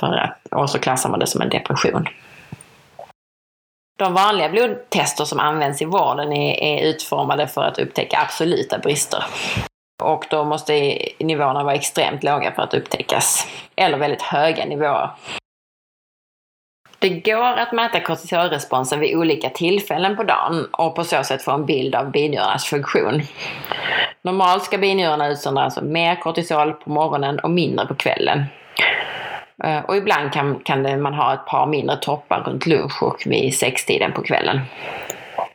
[0.00, 2.08] För att, och så klassar man det som en depression.
[3.98, 9.24] De vanliga blodtester som används i vården är, är utformade för att upptäcka absoluta brister.
[10.02, 13.48] Och då måste nivåerna vara extremt låga för att upptäckas.
[13.76, 15.10] Eller väldigt höga nivåer.
[17.00, 21.50] Det går att mäta kortisolresponsen vid olika tillfällen på dagen och på så sätt få
[21.50, 23.22] en bild av binjurarnas funktion.
[24.22, 28.44] Normalt ska binjurarna utsöndra alltså mer kortisol på morgonen och mindre på kvällen.
[29.64, 33.54] Eh, och ibland kan, kan man ha ett par mindre toppar runt lunch och vid
[33.54, 34.60] sextiden på kvällen.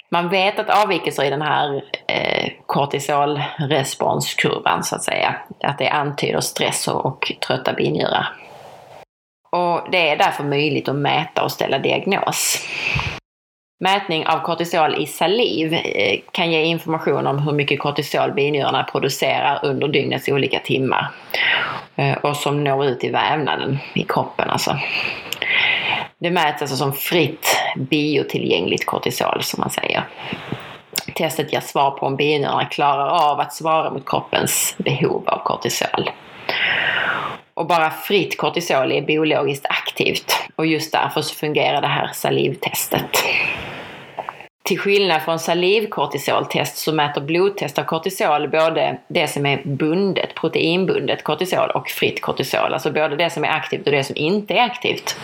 [0.10, 6.40] Man vet att avvikelser i den här eh, kortisolresponskurvan så att säga, att det antyder
[6.40, 8.43] stress och, och trötta binjurar.
[9.54, 12.68] Och det är därför möjligt att mäta och ställa diagnos.
[13.80, 19.60] Mätning av kortisol i saliv eh, kan ge information om hur mycket kortisol binjurarna producerar
[19.66, 21.12] under dygnets olika timmar.
[21.96, 24.78] Eh, och som når ut i vävnaden i kroppen alltså.
[26.20, 30.04] Det mäts alltså som fritt biotillgängligt kortisol som man säger.
[31.16, 36.10] Testet ger svar på om binjurarna klarar av att svara mot kroppens behov av kortisol.
[37.54, 43.24] Och bara fritt kortisol är biologiskt aktivt och just därför så fungerar det här salivtestet
[44.64, 51.24] till skillnad från salivkortisoltest så mäter blodtest av kortisol både det som är bundet, proteinbundet
[51.24, 52.74] kortisol och fritt kortisol.
[52.74, 55.16] Alltså både det som är aktivt och det som inte är aktivt.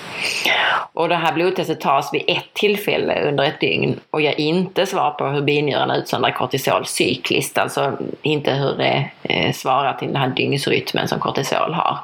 [0.93, 5.12] Och det här blodtestet tas vid ett tillfälle under ett dygn och ger inte svar
[5.12, 10.30] på hur binjurarna utsöndrar kortisol cykliskt, alltså inte hur det eh, svarar till den här
[10.30, 11.97] dygnsrytmen som kortisol har.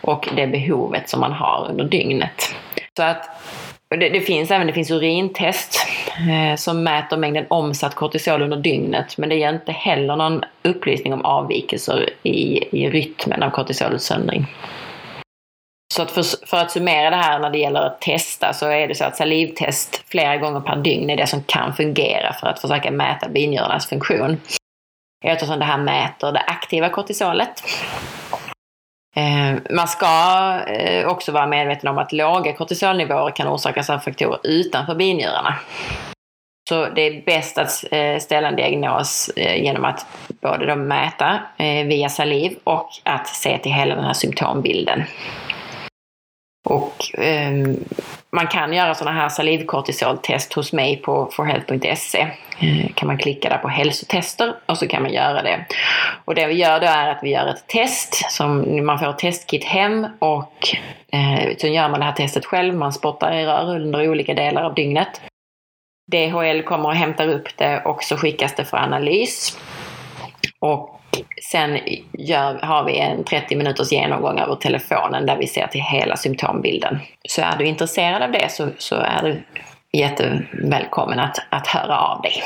[0.00, 2.54] Och det behovet som man har under dygnet.
[2.96, 3.28] Så att
[3.88, 5.86] det, det, finns även det finns urintest
[6.18, 9.18] Eh, som mäter mängden omsatt kortisol under dygnet.
[9.18, 14.46] Men det ger inte heller någon upplysning om avvikelser i, i rytmen av kortisolutsöndring.
[15.94, 18.88] Så att för, för, att summera det här när det gäller att testa så är
[18.88, 22.60] det så att salivtest flera gånger per dygn är det som kan fungera för att
[22.60, 24.40] försöka mäta binjurarnas funktion.
[25.24, 27.62] Eftersom det här mäter det aktiva kortisolet
[29.16, 30.06] Eh, man ska
[30.66, 35.54] eh, också vara medveten om att låga kortisolnivåer kan orsakas av faktorer utanför binjurarna.
[36.68, 41.40] Så det är bäst att eh, ställa en diagnos genom att både då mäta
[41.86, 45.02] via saliv och att se till hela den här symptombilden.
[46.64, 47.84] Och ehm,
[48.36, 52.20] man kan göra sådana här salivkortisoltest hos mig på forhealth.se.
[52.58, 55.66] Eh, kan man klicka där på hälsotester och så kan man göra det.
[56.24, 59.18] Och det vi gör då är att vi gör ett test som man får ett
[59.18, 60.76] testkit hem och
[61.12, 62.74] eh, så gör man det här testet själv.
[62.74, 65.20] Man spottar i rör under olika delar av dygnet.
[66.12, 69.58] DHL kommer och hämtar upp det och så skickas det för analys.
[70.60, 71.01] Och
[71.42, 71.78] Sen
[72.12, 76.98] gör, har vi en 30 minuters genomgång över telefonen där vi ser till hela symptombilden.
[77.28, 79.42] Så är du intresserad av det så, så är du
[79.92, 82.42] jättevälkommen att, att höra av dig.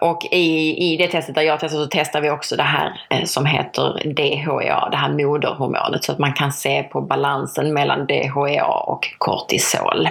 [0.00, 3.24] Och i, i det testet där jag testar så testar vi också det här eh,
[3.24, 8.66] som heter DHEA, det här moderhormonet, så att man kan se på balansen mellan DHEA
[8.66, 10.08] och kortisol.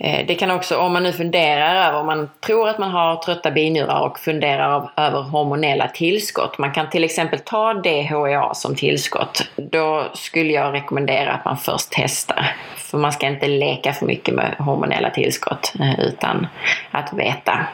[0.00, 3.16] Eh, det kan också, om man nu funderar över, om man tror att man har
[3.16, 6.58] trötta binjurar och funderar över hormonella tillskott.
[6.58, 9.48] Man kan till exempel ta DHEA som tillskott.
[9.56, 12.56] Då skulle jag rekommendera att man först testar.
[12.76, 16.46] För man ska inte leka för mycket med hormonella tillskott eh, utan
[16.90, 17.66] att veta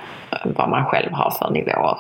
[0.45, 1.99] vad man själv har för nivåer.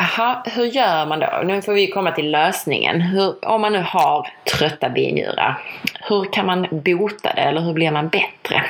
[0.00, 1.42] Aha, hur gör man då?
[1.44, 3.00] Nu får vi komma till lösningen.
[3.00, 4.28] Hur, om man nu har
[4.58, 5.62] trötta binjurar,
[6.08, 8.64] hur kan man bota det eller hur blir man bättre?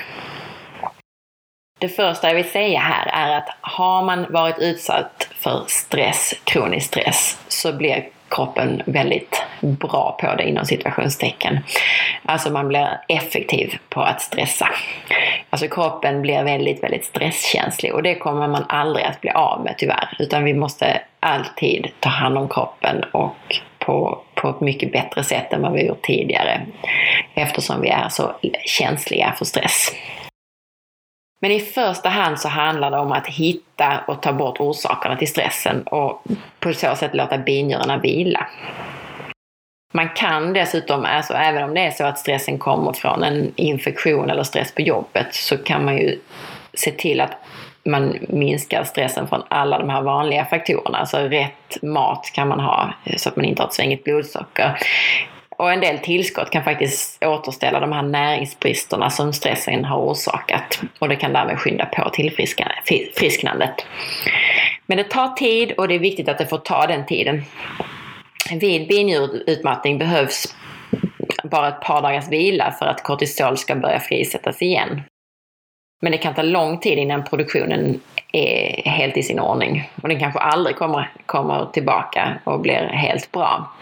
[1.79, 6.87] Det första jag vill säga här är att har man varit utsatt för stress, kronisk
[6.87, 11.59] stress, så blir kroppen väldigt bra på det inom situationstecken.
[12.25, 14.69] Alltså man blir effektiv på att stressa.
[15.51, 19.75] Alltså kroppen blir väldigt, väldigt stresskänslig och det kommer man aldrig att bli av med
[19.79, 20.17] tyvärr.
[20.19, 23.37] Utan vi måste alltid ta hand om kroppen och
[23.79, 26.61] på, på ett mycket bättre sätt än vad vi gjort tidigare.
[27.35, 28.33] Eftersom vi är så
[28.65, 29.93] känsliga för stress.
[31.43, 35.29] Men i första hand så handlar det om att hitta och ta bort orsakerna till
[35.29, 36.25] stressen och
[36.61, 38.47] på så sätt låta binjurarna vila.
[39.95, 44.31] Man kan dessutom, alltså även om det är så att stressen kommer från en infektion
[44.31, 46.19] eller stress på jobbet, så kan man ju
[46.75, 47.33] se till att
[47.85, 50.99] man minskar stressen från alla de här vanliga faktorerna.
[50.99, 54.79] Alltså rätt mat kan man ha så att man inte har ett svängigt blodsocker.
[55.63, 60.81] Och en del tillskott kan faktiskt återställa de här näringsbristerna som stressen har orsakat.
[60.99, 63.87] Och det kan därmed skynda på tillfrisknandet.
[64.87, 67.43] Men det tar tid och det är viktigt att det får ta den tiden.
[68.61, 70.57] Vid binjurutmattning behövs
[71.45, 75.03] bara ett par dagars vila för att kortisol ska börja frisättas igen.
[76.01, 78.01] Men det kan ta lång tid innan produktionen
[78.33, 79.91] är helt i sin ordning.
[80.03, 83.73] Och den kanske aldrig kommer, kommer tillbaka och blir helt bra.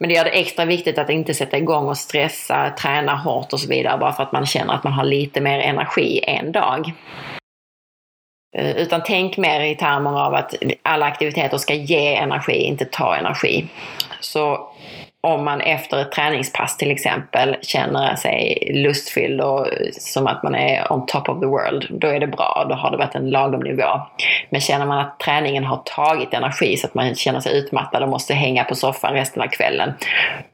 [0.00, 3.60] Men det gör det extra viktigt att inte sätta igång och stressa, träna hårt och
[3.60, 6.92] så vidare bara för att man känner att man har lite mer energi en dag.
[8.56, 13.16] Eh, utan tänk mer i termer av att alla aktiviteter ska ge energi, inte ta
[13.16, 13.66] energi.
[14.20, 14.72] Så
[15.22, 20.92] om man efter ett träningspass till exempel känner sig lustfylld och som att man är
[20.92, 22.66] on top of the world, då är det bra.
[22.68, 24.00] Då har det varit en lagom nivå.
[24.50, 28.08] Men känner man att träningen har tagit energi så att man känner sig utmattad och
[28.08, 29.92] måste hänga på soffan resten av kvällen,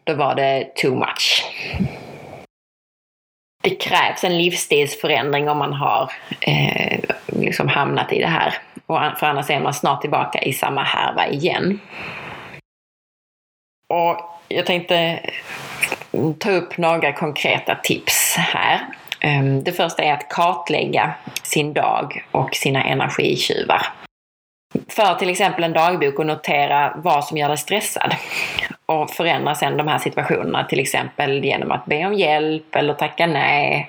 [0.04, 1.44] då var det too much.
[3.62, 8.54] Det krävs en livsstilsförändring om man har eh, liksom hamnat i det här.
[8.86, 11.80] Och för annars är man snart tillbaka i samma härva igen.
[13.88, 15.20] Och jag tänkte
[16.38, 18.80] ta upp några konkreta tips här.
[19.20, 23.86] Ehm, det första är att kartlägga sin dag och sina energitjuvar.
[24.88, 28.14] För till exempel en dagbok och notera vad som gör dig stressad.
[28.86, 33.26] Och förändra sedan de här situationerna till exempel genom att be om hjälp eller tacka
[33.26, 33.88] nej.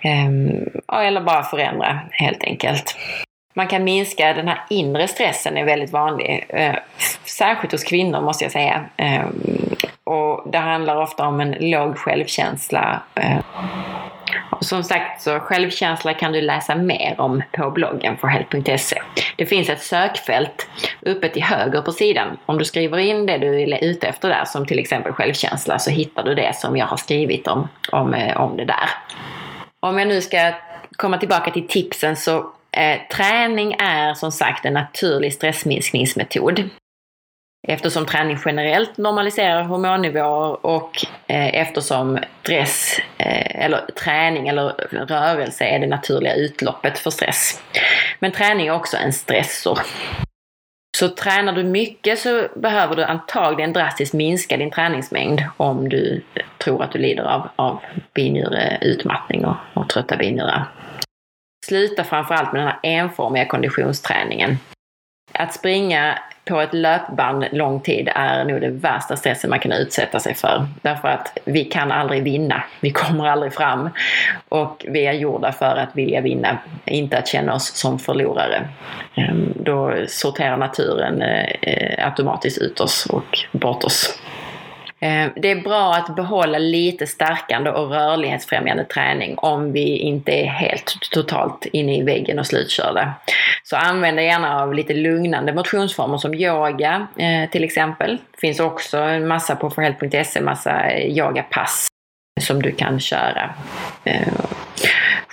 [0.00, 2.96] Ehm, eller bara förändra helt enkelt.
[3.56, 6.46] Man kan minska den här inre stressen, är väldigt vanlig.
[6.48, 6.74] Eh,
[7.24, 8.84] särskilt hos kvinnor måste jag säga.
[8.96, 9.24] Eh,
[10.04, 13.02] och det handlar ofta om en låg självkänsla.
[14.50, 19.02] Och som sagt, så självkänsla kan du läsa mer om på bloggen forhealth.se.
[19.36, 20.68] Det finns ett sökfält
[21.00, 22.36] uppe till höger på sidan.
[22.46, 25.90] Om du skriver in det du är ute efter där, som till exempel självkänsla, så
[25.90, 28.88] hittar du det som jag har skrivit om, om, om det där.
[29.80, 30.52] Om jag nu ska
[30.96, 36.70] komma tillbaka till tipsen så eh, träning är som sagt en naturlig stressminskningsmetod.
[37.68, 44.68] Eftersom träning generellt normaliserar hormonnivåer och eh, eftersom stress eh, eller träning eller
[45.06, 47.62] rörelse är det naturliga utloppet för stress.
[48.18, 49.78] Men träning är också en stressor.
[50.98, 56.22] Så tränar du mycket så behöver du antagligen drastiskt minska din träningsmängd om du
[56.58, 57.80] tror att du lider av, av
[58.14, 60.64] binjureutmattning och, och trötta binjurar.
[61.66, 64.58] Sluta framförallt med den här enformiga konditionsträningen.
[65.32, 70.20] Att springa på ett löpband lång tid är nog det värsta stressen man kan utsätta
[70.20, 70.66] sig för.
[70.82, 72.62] Därför att vi kan aldrig vinna.
[72.80, 73.90] Vi kommer aldrig fram.
[74.48, 78.68] Och vi är gjorda för att vilja vinna, inte att känna oss som förlorare.
[79.14, 84.18] Ehm, då sorterar naturen eh, automatiskt ut oss och bort oss.
[85.00, 90.46] Eh, det är bra att behålla lite stärkande och rörlighetsfrämjande träning om vi inte är
[90.46, 93.14] helt totalt inne i väggen och slutkörda.
[93.62, 98.18] Så använd gärna av lite lugnande motionsformer som yoga eh, till exempel.
[98.32, 101.88] Det finns också en massa på forhealth.se, massa eh, yogapass
[102.40, 103.54] som du kan köra.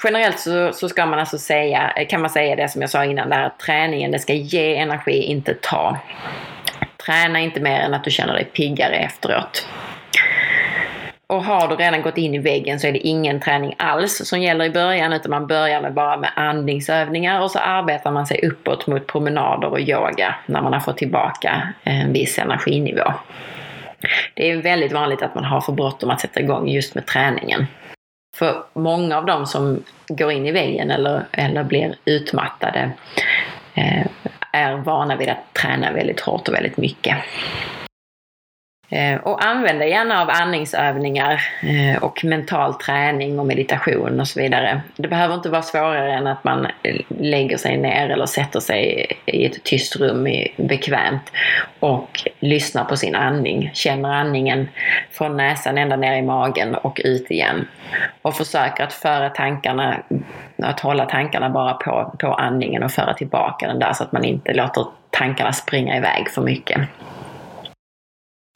[0.04, 3.30] Generellt så, så, ska man alltså säga, kan man säga det som jag sa innan,
[3.30, 5.98] där träningen det ska ge energi, inte ta.
[7.06, 9.68] Träna inte mer än att du känner dig piggare efteråt.
[11.28, 14.42] Och har du redan gått in i väggen så är det ingen träning alls som
[14.42, 18.48] gäller i början utan man börjar med bara med andningsövningar och så arbetar man sig
[18.48, 23.14] uppåt mot promenader och yoga när man har fått tillbaka en viss energinivå.
[24.34, 27.68] Det är väldigt vanligt att man har för bråttom att sätta igång just med träningen.
[28.36, 32.92] För många av dem som går in i väggen eller, eller blir utmattade
[33.74, 34.06] eh,
[34.54, 37.18] är vana vid att träna väldigt hårt och väldigt mycket.
[38.94, 44.82] Eh, och använda gärna av andningsövningar eh, och mental träning och meditation och så vidare.
[44.96, 49.08] Det behöver inte vara svårare än att man eh, lägger sig ner eller sätter sig
[49.26, 50.28] i ett tyst rum
[50.58, 51.32] bekvämt
[51.80, 53.72] och lyssnar på sin andning.
[53.74, 54.70] Känner andningen
[55.12, 57.68] från näsan ända ner i magen och ut igen.
[58.22, 59.98] Och försöker att föra tankarna,
[60.58, 64.26] att hålla tankarna bara på, på andningen och föra tillbaka den där så att man
[64.26, 66.82] inte låter tankarna springa iväg för mycket.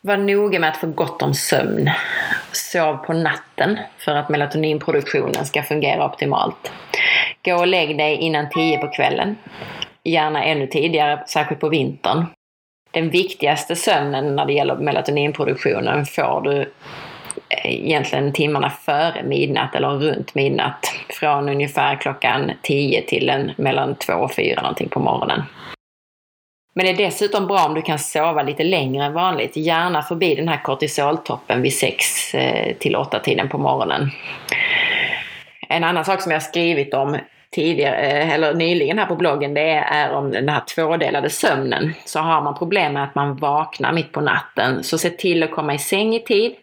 [0.08, 1.90] Var noga med att få gott om sömn.
[2.52, 6.72] Sov på natten för att melatoninproduktionen ska fungera optimalt.
[7.46, 9.36] Gå och lägg dig innan 10 på kvällen.
[10.04, 12.26] Gärna ännu tidigare, särskilt på vintern.
[12.92, 16.62] Den viktigaste sömnen när det gäller melatoninproduktionen får du
[17.50, 20.94] eh, egentligen timmarna före midnatt eller runt midnatt.
[21.10, 25.42] Från ungefär klockan 10 till en, mellan 2 och 4 någonting på morgonen.
[26.78, 29.56] Men det är dessutom bra om du kan sova lite längre än vanligt.
[29.56, 34.12] Gärna förbi den här kortisoltoppen vid 6 eh, till 8 tiden på morgonen.
[35.70, 37.18] En annan sak som jag skrivit om
[37.52, 41.94] tidigare, eh, eller nyligen här på bloggen, det är om den här tvådelade sömnen.
[42.06, 45.52] Så har man problem med att man vaknar mitt på natten, så se till att
[45.52, 46.56] komma i säng i tid.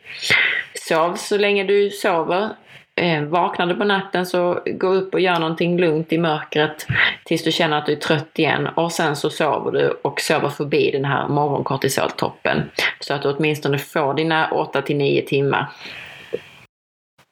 [0.75, 2.49] Sov så länge du sover
[2.97, 6.87] eh, vaknar du på natten så gå upp och gör någonting lugnt i mörkret
[7.25, 10.49] tills du känner att du är trött igen och sen så sover du och sover
[10.49, 12.71] förbi den här morgonkortisoltoppen
[13.01, 15.67] så att du åtminstone får dina 8 till 9 timmar.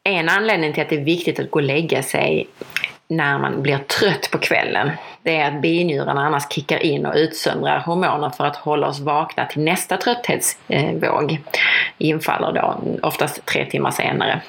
[0.04, 2.48] En anledning till att det är viktigt att gå och lägga sig
[3.08, 4.90] när man blir trött på kvällen,
[5.22, 9.46] det är att binjurarna annars kickar in och utsöndrar hormoner för att hålla oss vakna
[9.46, 11.32] till nästa trötthetsvåg.
[11.32, 11.38] Eh,
[11.98, 14.40] infaller då oftast tre timmar senare.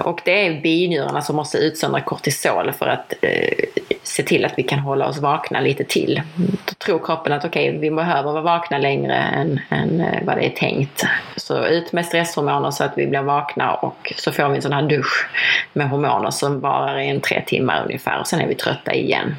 [0.00, 3.64] Och det är binjurarna som måste utsöndra kortisol för att eh,
[4.02, 6.22] se till att vi kan hålla oss vakna lite till.
[6.64, 10.36] Då tror kroppen att okej, okay, vi behöver vara vakna längre än, än eh, vad
[10.36, 11.04] det är tänkt.
[11.36, 14.72] Så ut med stresshormoner så att vi blir vakna och så får vi en sån
[14.72, 15.28] här dusch
[15.72, 19.36] med hormoner som varar i en tre timmar ungefär och sen är vi trötta igen.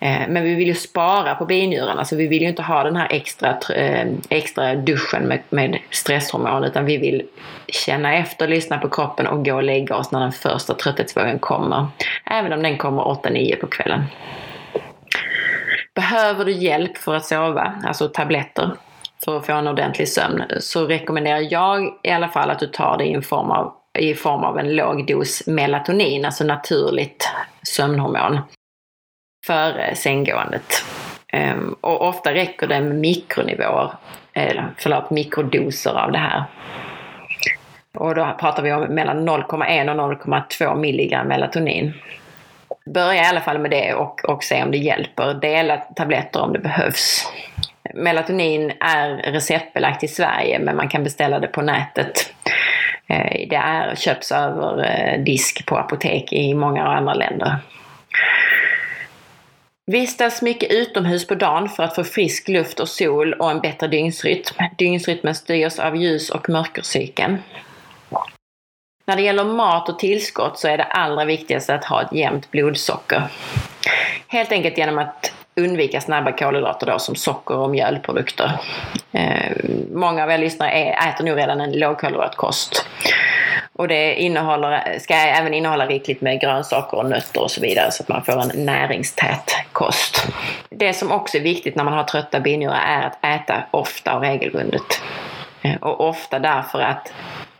[0.00, 2.96] Eh, men vi vill ju spara på binjurarna så vi vill ju inte ha den
[2.96, 7.22] här extra, eh, extra duschen med, med stresshormon utan vi vill
[7.68, 11.86] känna efter, lyssna på kroppen och gå och lägga oss när den första trötthetsvågen kommer.
[12.30, 14.04] Även om den kommer 8-9 på kvällen.
[15.94, 18.70] Behöver du hjälp för att sova, alltså tabletter,
[19.24, 22.98] för att få en ordentlig sömn, så rekommenderar jag i alla fall att du tar
[22.98, 27.30] det i en form av i form av en låg dos melatonin, alltså naturligt
[27.62, 28.38] sömnhormon,
[29.46, 30.84] före sänggåendet.
[31.32, 33.92] Ehm, och ofta räcker det med mikronivåer,
[34.32, 36.44] eller förlåt, mikrodoser av det här.
[37.94, 41.92] Och då pratar vi om mellan 0,1 och 0,2 milligram melatonin.
[42.94, 45.34] Börja i alla fall med det och, och se om det hjälper.
[45.34, 47.32] Dela tabletter om det behövs.
[47.94, 52.34] Melatonin är receptbelagt i Sverige men man kan beställa det på nätet.
[53.06, 57.56] Eh, det är, köps över eh, disk på apotek i många andra länder.
[59.90, 63.86] Vistas mycket utomhus på dagen för att få frisk luft och sol och en bättre
[63.88, 64.54] dygnsrytm.
[64.78, 67.38] Dygnsrytmen styrs av ljus och mörkercykeln.
[69.04, 72.50] När det gäller mat och tillskott så är det allra viktigaste att ha ett jämnt
[72.50, 73.22] blodsocker.
[74.26, 78.60] Helt enkelt genom att undvika snabba kolhydrater då, som socker och mjölprodukter.
[79.12, 79.52] Eh,
[79.92, 82.86] många av er lyssnare är, äter nog redan en lågkolhydratkost.
[83.78, 88.02] Och det innehåller, ska även innehålla rikligt med grönsaker och nötter och så vidare så
[88.02, 90.26] att man får en näringstät kost.
[90.70, 94.22] Det som också är viktigt när man har trötta binjurar är att äta ofta och
[94.22, 95.02] regelbundet.
[95.62, 97.12] Eh, och ofta därför att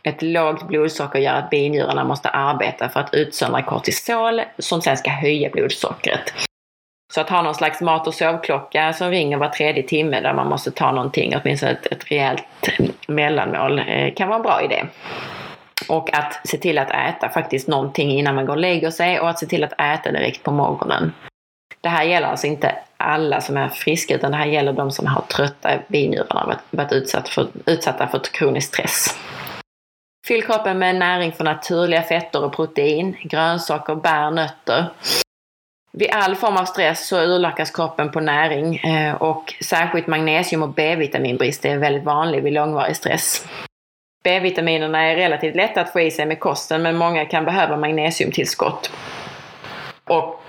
[0.03, 5.09] ett lågt blodsocker gör att binjurarna måste arbeta för att utsöndra kortisol som sen ska
[5.09, 6.33] höja blodsockret.
[7.13, 10.47] Så att ha någon slags mat och sovklocka som ringer var tredje timme där man
[10.47, 12.43] måste ta någonting, åtminstone ett, ett rejält
[13.07, 14.83] mellanmål, eh, kan vara en bra idé.
[15.87, 19.29] Och att se till att äta faktiskt någonting innan man går och lägger sig och
[19.29, 21.13] att se till att äta direkt på morgonen.
[21.81, 25.07] Det här gäller alltså inte alla som är friska utan det här gäller de som
[25.07, 29.17] har trötta binjurar och varit utsatt för, utsatta för kronisk stress.
[30.27, 34.85] Fyll kroppen med näring från naturliga fetter och protein, grönsaker, bär, nötter.
[35.91, 40.69] Vid all form av stress så urlakas kroppen på näring eh, och särskilt magnesium och
[40.69, 43.47] B-vitaminbrist är väldigt vanlig vid långvarig stress.
[44.23, 48.91] B-vitaminerna är relativt lätta att få i sig med kosten men många kan behöva magnesiumtillskott.
[50.07, 50.43] Och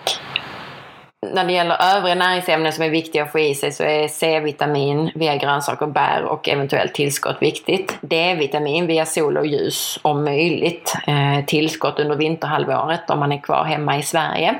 [1.33, 5.11] när det gäller övriga näringsämnen som är viktiga att få i sig så är C-vitamin
[5.15, 7.99] via grönsaker och bär och eventuellt tillskott viktigt.
[8.01, 10.95] D-vitamin via sol och ljus om möjligt.
[11.07, 14.55] Eh, tillskott under vinterhalvåret om man är kvar hemma i Sverige.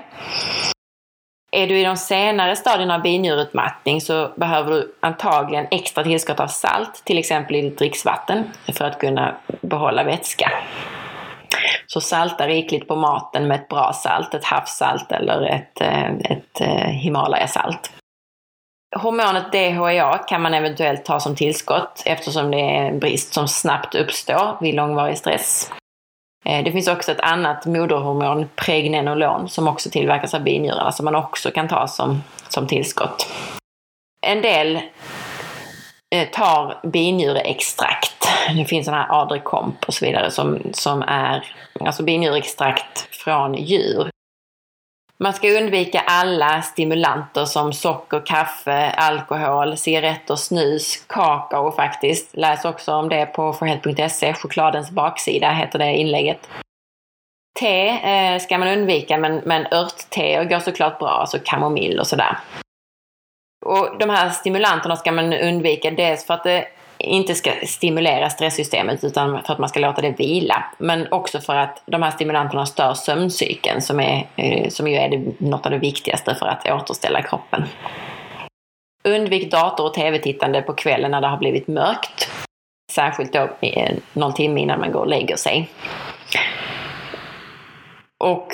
[1.53, 6.47] Är du i de senare stadierna av binjurutmattning så behöver du antagligen extra tillskott av
[6.47, 10.53] salt, till exempel i ditt dricksvatten, för att kunna behålla vätska.
[11.87, 16.61] Så salta rikligt på maten med ett bra salt, ett havssalt eller ett, eh, ett
[16.61, 17.93] eh, Himalayasalt.
[18.97, 23.95] Hormonet DHEA kan man eventuellt ta som tillskott eftersom det är en brist som snabbt
[23.95, 25.71] uppstår vid långvarig stress.
[26.45, 31.05] Eh, det finns också ett annat moderhormon, pregnenolon, som också tillverkas av binjurarna alltså som
[31.05, 33.33] man också kan ta som, som tillskott.
[34.27, 34.81] En del
[36.15, 38.21] eh, tar binjureextrakt
[38.57, 41.45] det finns sådana här adrekomp och så vidare som, som är
[41.81, 44.11] alltså binjurextrakt från djur.
[45.23, 52.37] Man ska undvika alla stimulanter som socker, kaffe, alkohol, cigaretter, snus, kakao faktiskt.
[52.37, 54.35] Läs också om det på forhealth.se.
[54.35, 56.49] Chokladens baksida heter det inlägget.
[57.61, 62.39] Te eh, ska man undvika men, men örtte går såklart bra, alltså kamomill och sådär.
[63.67, 66.67] Och de här stimulanterna ska man undvika dels för att det
[67.01, 70.65] inte ska stimulera stresssystemet utan för att man ska låta det vila.
[70.79, 75.09] Men också för att de här stimulanterna stör sömncykeln som, är, eh, som ju är
[75.09, 77.65] det, något av det viktigaste för att återställa kroppen.
[79.05, 82.31] Undvik dator och tv-tittande på kvällen när det har blivit mörkt.
[82.93, 85.69] Särskilt då eh, någon timme innan man går och lägger sig.
[88.19, 88.49] Och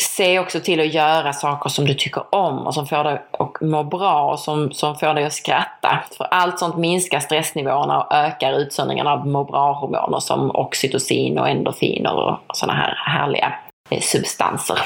[0.00, 3.60] se också till att göra saker som du tycker om och som får dig att
[3.60, 6.04] må bra och som, som får dig att skratta.
[6.16, 12.14] För allt sånt minskar stressnivåerna och ökar utsöndringen av må bra-hormoner som oxytocin och endorfiner
[12.14, 13.54] och sådana här härliga
[13.90, 14.78] eh, substanser.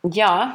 [0.00, 0.50] Ja,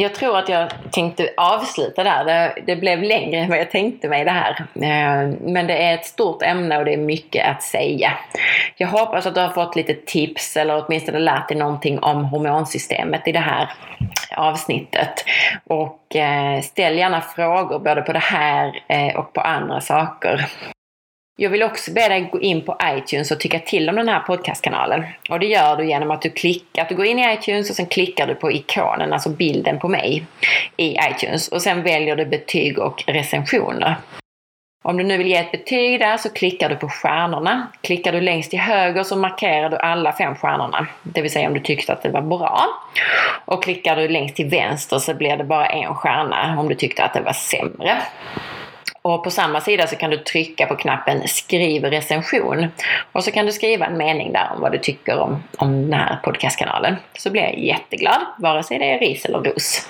[0.00, 2.24] jag tror att jag tänkte avsluta där.
[2.24, 4.50] Det, det, blev längre än vad jag tänkte mig det här.
[4.74, 8.12] Eh, men det är ett stort ämne och det är mycket att säga.
[8.76, 13.28] Jag hoppas att du har fått lite tips eller åtminstone lärt dig någonting om hormonsystemet
[13.28, 13.68] i det här
[14.36, 15.24] avsnittet.
[15.66, 20.46] Och eh, ställ gärna frågor både på det här eh, och på andra saker.
[21.40, 24.20] Jag vill också be dig gå in på iTunes och tycka till om den här
[24.20, 25.04] podcastkanalen.
[25.30, 27.76] Och det gör du genom att du klickar, att du går in i iTunes och
[27.76, 30.24] sen klickar du på ikonen, alltså bilden på mig
[30.76, 31.48] i iTunes.
[31.48, 33.94] Och sen väljer du betyg och recensioner.
[34.84, 37.66] Om du nu vill ge ett betyg där så klickar du på stjärnorna.
[37.80, 40.86] Klickar du längst till höger så markerar du alla fem stjärnorna.
[41.02, 42.66] Det vill säga om du tyckte att det var bra.
[43.44, 47.04] Och klickar du längst till vänster så blir det bara en stjärna om du tyckte
[47.04, 48.02] att det var sämre.
[49.08, 52.66] Och på samma sida så kan du trycka på knappen skriv recension.
[53.12, 55.92] Och så kan du skriva en mening där om vad du tycker om, om den
[55.92, 56.96] här podcastkanalen.
[57.18, 59.88] Så blir jag jätteglad, vare sig det är ris eller ros.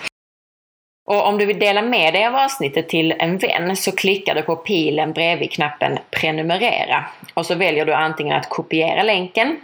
[1.07, 4.43] Och om du vill dela med dig av avsnittet till en vän så klickar du
[4.43, 7.05] på pilen bredvid knappen prenumerera.
[7.35, 9.61] Och så väljer du antingen att kopiera länken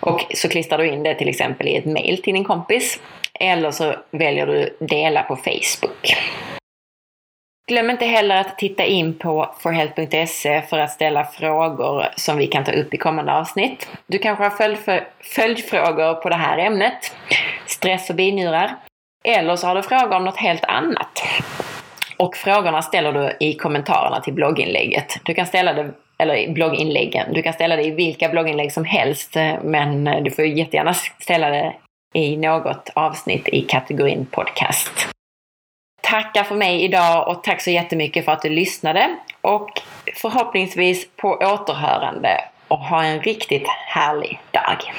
[0.00, 3.00] och så klistrar du in det till exempel i ett mail till din kompis.
[3.34, 6.16] Eller så väljer du dela på Facebook.
[7.70, 12.64] Glöm inte heller att titta in på forhealth.se för att ställa frågor som vi kan
[12.64, 13.88] ta upp i kommande avsnitt.
[14.06, 14.50] Du kanske har
[15.34, 17.16] följdfrågor på det här ämnet,
[17.66, 18.76] stress och binjurar.
[19.24, 21.22] Eller så har du frågor om något helt annat.
[22.16, 25.20] Och frågorna ställer du i kommentarerna till blogginlägget.
[25.24, 27.32] Du kan ställa det eller blogginläggen.
[27.32, 31.74] Du kan ställa det i vilka blogginlägg som helst, men du får jättegärna ställa det
[32.14, 35.10] i något avsnitt i kategorin podcast.
[36.00, 39.82] Tackar för mig idag och tack så jättemycket för att du lyssnade och
[40.16, 44.92] förhoppningsvis på återhörande och ha en riktigt härlig dag.